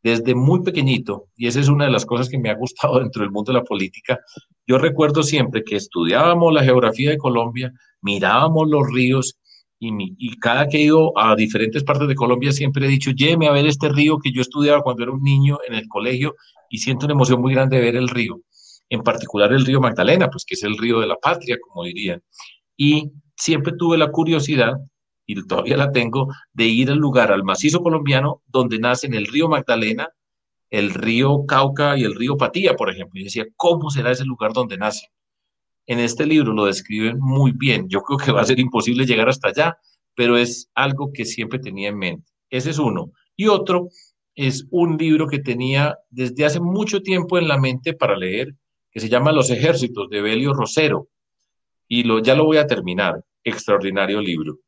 desde 0.02 0.34
muy 0.34 0.62
pequeñito, 0.62 1.28
y 1.36 1.48
esa 1.48 1.60
es 1.60 1.68
una 1.68 1.86
de 1.86 1.90
las 1.90 2.06
cosas 2.06 2.28
que 2.28 2.38
me 2.38 2.50
ha 2.50 2.54
gustado 2.54 2.98
dentro 3.00 3.22
del 3.22 3.30
mundo 3.30 3.52
de 3.52 3.58
la 3.58 3.64
política, 3.64 4.18
yo 4.66 4.78
recuerdo 4.78 5.22
siempre 5.22 5.64
que 5.64 5.76
estudiábamos 5.76 6.52
la 6.52 6.62
geografía 6.62 7.10
de 7.10 7.18
Colombia, 7.18 7.72
mirábamos 8.02 8.68
los 8.68 8.86
ríos, 8.92 9.38
y, 9.80 10.36
cada 10.40 10.66
que 10.66 10.78
he 10.78 10.82
ido 10.82 11.16
a 11.16 11.36
diferentes 11.36 11.84
partes 11.84 12.08
de 12.08 12.16
Colombia 12.16 12.50
siempre 12.50 12.84
he 12.84 12.88
dicho, 12.88 13.12
lléveme 13.12 13.46
a 13.46 13.52
ver 13.52 13.64
este 13.66 13.88
río 13.88 14.18
que 14.18 14.32
yo 14.32 14.42
estudiaba 14.42 14.82
cuando 14.82 15.04
era 15.04 15.12
un 15.12 15.22
niño 15.22 15.58
en 15.68 15.74
el 15.74 15.86
colegio 15.86 16.34
y 16.68 16.78
siento 16.78 17.06
una 17.06 17.14
emoción 17.14 17.40
muy 17.40 17.54
grande 17.54 17.76
de 17.76 17.82
ver 17.82 17.94
el 17.94 18.08
río, 18.08 18.40
en 18.88 19.02
particular 19.02 19.52
el 19.52 19.64
río 19.64 19.80
Magdalena, 19.80 20.28
pues 20.28 20.44
que 20.44 20.54
es 20.54 20.64
el 20.64 20.76
río 20.76 20.98
de 20.98 21.06
la 21.06 21.14
patria, 21.16 21.56
como 21.60 21.84
dirían. 21.84 22.20
Y 22.76 23.08
siempre 23.38 23.72
tuve 23.72 23.96
la 23.96 24.10
curiosidad 24.10 24.74
y 25.26 25.46
todavía 25.46 25.76
la 25.76 25.92
tengo, 25.92 26.28
de 26.52 26.64
ir 26.64 26.90
al 26.90 26.98
lugar, 26.98 27.32
al 27.32 27.44
macizo 27.44 27.82
colombiano, 27.82 28.42
donde 28.46 28.78
nacen 28.78 29.14
el 29.14 29.26
río 29.26 29.48
Magdalena, 29.48 30.08
el 30.70 30.90
río 30.90 31.44
Cauca 31.46 31.98
y 31.98 32.04
el 32.04 32.14
río 32.14 32.36
Patía, 32.36 32.74
por 32.74 32.90
ejemplo. 32.90 33.20
Y 33.20 33.24
decía, 33.24 33.46
¿cómo 33.56 33.90
será 33.90 34.10
ese 34.10 34.24
lugar 34.24 34.52
donde 34.54 34.78
nace? 34.78 35.08
En 35.86 35.98
este 35.98 36.26
libro 36.26 36.52
lo 36.52 36.64
describen 36.64 37.18
muy 37.20 37.52
bien. 37.52 37.88
Yo 37.88 38.00
creo 38.00 38.18
que 38.18 38.32
va 38.32 38.40
a 38.40 38.46
ser 38.46 38.58
imposible 38.58 39.04
llegar 39.04 39.28
hasta 39.28 39.48
allá, 39.48 39.78
pero 40.14 40.38
es 40.38 40.70
algo 40.74 41.12
que 41.12 41.26
siempre 41.26 41.58
tenía 41.58 41.90
en 41.90 41.98
mente. 41.98 42.32
Ese 42.50 42.70
es 42.70 42.78
uno. 42.78 43.12
Y 43.36 43.48
otro 43.48 43.90
es 44.34 44.66
un 44.70 44.96
libro 44.96 45.28
que 45.28 45.40
tenía 45.40 45.98
desde 46.08 46.46
hace 46.46 46.60
mucho 46.60 47.02
tiempo 47.02 47.38
en 47.38 47.48
la 47.48 47.58
mente 47.58 47.92
para 47.92 48.16
leer, 48.16 48.54
que 48.90 49.00
se 49.00 49.10
llama 49.10 49.32
Los 49.32 49.50
ejércitos 49.50 50.08
de 50.08 50.22
Belio 50.22 50.54
Rosero 50.54 51.08
y 51.88 52.04
lo, 52.04 52.20
ya 52.20 52.34
lo 52.34 52.44
voy 52.44 52.58
a 52.58 52.66
terminar. 52.66 53.24
Extraordinario 53.42 54.20
libro. 54.20 54.58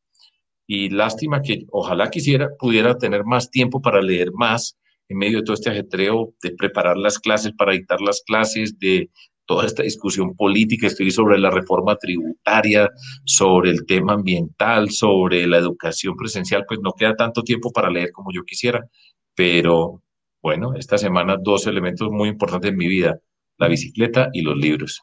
Y 0.67 0.89
lástima 0.89 1.43
que 1.43 1.67
ojalá 1.71 2.11
quisiera, 2.11 2.49
pudiera 2.59 2.97
tener 2.97 3.25
más 3.25 3.51
tiempo 3.51 3.81
para 3.83 4.01
leer 4.01 4.31
más 4.33 4.77
en 5.09 5.19
medio 5.19 5.39
de 5.39 5.45
todo 5.45 5.55
este 5.55 5.71
ajetreo 5.71 6.33
de 6.43 6.53
preparar 6.53 6.97
las 6.97 7.19
clases, 7.19 7.53
para 7.53 7.73
dictar 7.73 8.01
las 8.01 8.23
clases, 8.25 8.79
de 8.79 9.11
toda 9.45 9.67
esta 9.67 9.83
discusión 9.83 10.37
política, 10.37 10.87
estoy 10.87 11.11
sobre 11.11 11.37
la 11.37 11.51
reforma 11.51 11.97
tributaria, 11.97 12.89
sobre 13.25 13.71
el 13.73 13.85
tema 13.85 14.13
ambiental, 14.13 14.91
sobre 14.91 15.45
la 15.49 15.59
educación 15.59 16.15
presencial, 16.15 16.65
pues 16.69 16.79
no 16.81 16.93
queda 16.93 17.17
tanto 17.17 17.43
tiempo 17.43 17.73
para 17.73 17.91
leer 17.91 18.13
como 18.13 18.31
yo 18.33 18.45
quisiera, 18.45 18.87
pero 19.35 20.03
bueno, 20.41 20.75
esta 20.77 20.99
semana 20.99 21.37
dos 21.37 21.67
elementos 21.67 22.09
muy 22.13 22.29
importantes 22.29 22.71
en 22.71 22.77
mi 22.77 22.87
vida, 22.87 23.19
la 23.59 23.67
bicicleta 23.67 24.29
y 24.33 24.43
los 24.43 24.57
libros. 24.57 25.03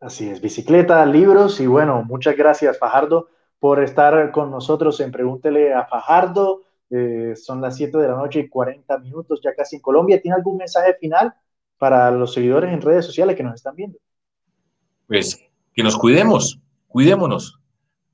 Así 0.00 0.28
es, 0.28 0.40
bicicleta, 0.40 1.04
libros 1.06 1.60
y 1.60 1.66
bueno, 1.66 2.02
muchas 2.04 2.36
gracias 2.36 2.78
Fajardo 2.78 3.28
por 3.58 3.82
estar 3.82 4.30
con 4.30 4.50
nosotros 4.50 5.00
en 5.00 5.10
Pregúntele 5.10 5.72
a 5.72 5.86
Fajardo. 5.86 6.62
Eh, 6.90 7.34
son 7.34 7.60
las 7.60 7.76
7 7.76 7.96
de 7.98 8.08
la 8.08 8.16
noche 8.16 8.40
y 8.40 8.48
40 8.48 8.98
minutos 8.98 9.40
ya 9.42 9.54
casi 9.54 9.76
en 9.76 9.82
Colombia. 9.82 10.20
¿Tiene 10.20 10.36
algún 10.36 10.58
mensaje 10.58 10.94
final 11.00 11.34
para 11.78 12.10
los 12.10 12.34
seguidores 12.34 12.72
en 12.72 12.80
redes 12.80 13.06
sociales 13.06 13.36
que 13.36 13.42
nos 13.42 13.54
están 13.54 13.74
viendo? 13.74 13.98
Pues 15.06 15.42
que 15.74 15.82
nos 15.82 15.96
cuidemos, 15.96 16.60
cuidémonos. 16.88 17.58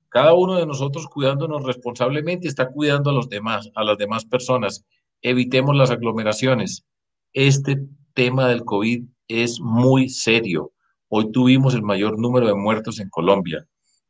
Cada 0.08 0.34
uno 0.34 0.56
de 0.56 0.66
nosotros 0.66 1.06
cuidándonos 1.06 1.64
responsablemente 1.64 2.46
está 2.46 2.68
cuidando 2.68 3.10
a 3.10 3.14
los 3.14 3.28
demás, 3.28 3.70
a 3.74 3.82
las 3.82 3.98
demás 3.98 4.24
personas. 4.24 4.84
Evitemos 5.22 5.74
las 5.74 5.90
aglomeraciones. 5.90 6.84
Este 7.32 7.78
tema 8.14 8.48
del 8.48 8.64
COVID 8.64 9.04
es 9.28 9.58
muy 9.60 10.08
serio. 10.08 10.72
Hoy 11.14 11.30
tuvimos 11.30 11.74
el 11.74 11.82
mayor 11.82 12.18
número 12.18 12.46
de 12.46 12.54
muertos 12.54 12.98
en 12.98 13.10
Colombia. 13.10 13.66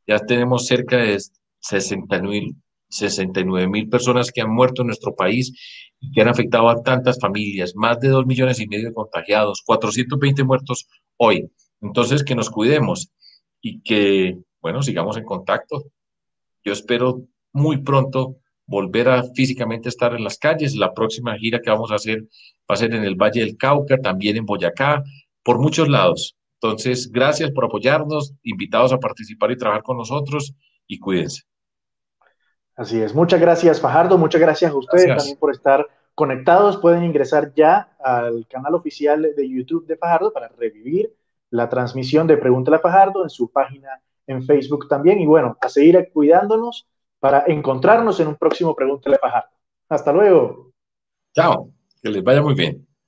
Ya 0.07 0.19
tenemos 0.19 0.67
cerca 0.67 0.95
de 0.95 1.19
69 1.59 3.67
mil 3.67 3.89
personas 3.89 4.31
que 4.31 4.39
han 4.39 4.49
muerto 4.49 4.83
en 4.83 4.87
nuestro 4.87 5.13
país 5.13 5.51
y 5.99 6.13
que 6.13 6.21
han 6.21 6.29
afectado 6.29 6.69
a 6.69 6.81
tantas 6.81 7.19
familias, 7.19 7.75
más 7.75 7.99
de 7.99 8.07
2 8.07 8.25
millones 8.25 8.61
y 8.61 8.69
medio 8.69 8.87
de 8.87 8.93
contagiados, 8.93 9.63
420 9.65 10.45
muertos 10.45 10.87
hoy. 11.17 11.51
Entonces, 11.81 12.23
que 12.23 12.35
nos 12.35 12.49
cuidemos 12.49 13.11
y 13.59 13.81
que, 13.81 14.37
bueno, 14.61 14.81
sigamos 14.81 15.17
en 15.17 15.25
contacto. 15.25 15.83
Yo 16.63 16.71
espero 16.71 17.25
muy 17.51 17.79
pronto 17.79 18.37
volver 18.65 19.09
a 19.09 19.23
físicamente 19.35 19.89
estar 19.89 20.15
en 20.15 20.23
las 20.23 20.37
calles. 20.37 20.77
La 20.77 20.93
próxima 20.93 21.37
gira 21.37 21.59
que 21.59 21.69
vamos 21.69 21.91
a 21.91 21.95
hacer 21.95 22.21
va 22.21 22.75
a 22.75 22.77
ser 22.77 22.95
en 22.95 23.03
el 23.03 23.15
Valle 23.15 23.41
del 23.41 23.57
Cauca, 23.57 23.97
también 23.97 24.37
en 24.37 24.45
Boyacá, 24.45 25.03
por 25.43 25.59
muchos 25.59 25.89
lados. 25.89 26.37
Entonces, 26.63 27.11
gracias 27.11 27.51
por 27.51 27.65
apoyarnos, 27.65 28.33
invitados 28.41 28.93
a 28.93 28.97
participar 28.97 29.51
y 29.51 29.57
trabajar 29.57 29.83
con 29.83 29.97
nosotros 29.97 30.55
y 30.87 30.97
cuídense. 30.97 31.43
Así 32.77 33.01
es. 33.01 33.13
Muchas 33.13 33.41
gracias, 33.41 33.81
Fajardo. 33.81 34.17
Muchas 34.17 34.39
gracias 34.39 34.71
a 34.71 34.75
ustedes 34.75 35.07
también 35.07 35.37
por 35.37 35.51
estar 35.51 35.85
conectados. 36.15 36.77
Pueden 36.77 37.03
ingresar 37.03 37.53
ya 37.53 37.97
al 37.99 38.47
canal 38.47 38.75
oficial 38.75 39.21
de 39.35 39.49
YouTube 39.49 39.85
de 39.85 39.97
Fajardo 39.97 40.31
para 40.31 40.47
revivir 40.47 41.13
la 41.49 41.67
transmisión 41.67 42.27
de 42.27 42.37
Pregúntale 42.37 42.77
a 42.77 42.79
Fajardo 42.79 43.23
en 43.23 43.29
su 43.29 43.51
página 43.51 44.01
en 44.25 44.41
Facebook 44.43 44.87
también. 44.87 45.19
Y 45.19 45.25
bueno, 45.25 45.57
a 45.59 45.67
seguir 45.67 46.09
cuidándonos 46.13 46.87
para 47.19 47.43
encontrarnos 47.45 48.21
en 48.21 48.29
un 48.29 48.35
próximo 48.37 48.73
Pregúntale 48.73 49.17
a 49.17 49.19
Fajardo. 49.19 49.49
Hasta 49.89 50.13
luego. 50.13 50.71
Chao. 51.35 51.69
Que 52.01 52.09
les 52.09 52.23
vaya 52.23 52.41
muy 52.41 52.53
bien. 52.53 52.87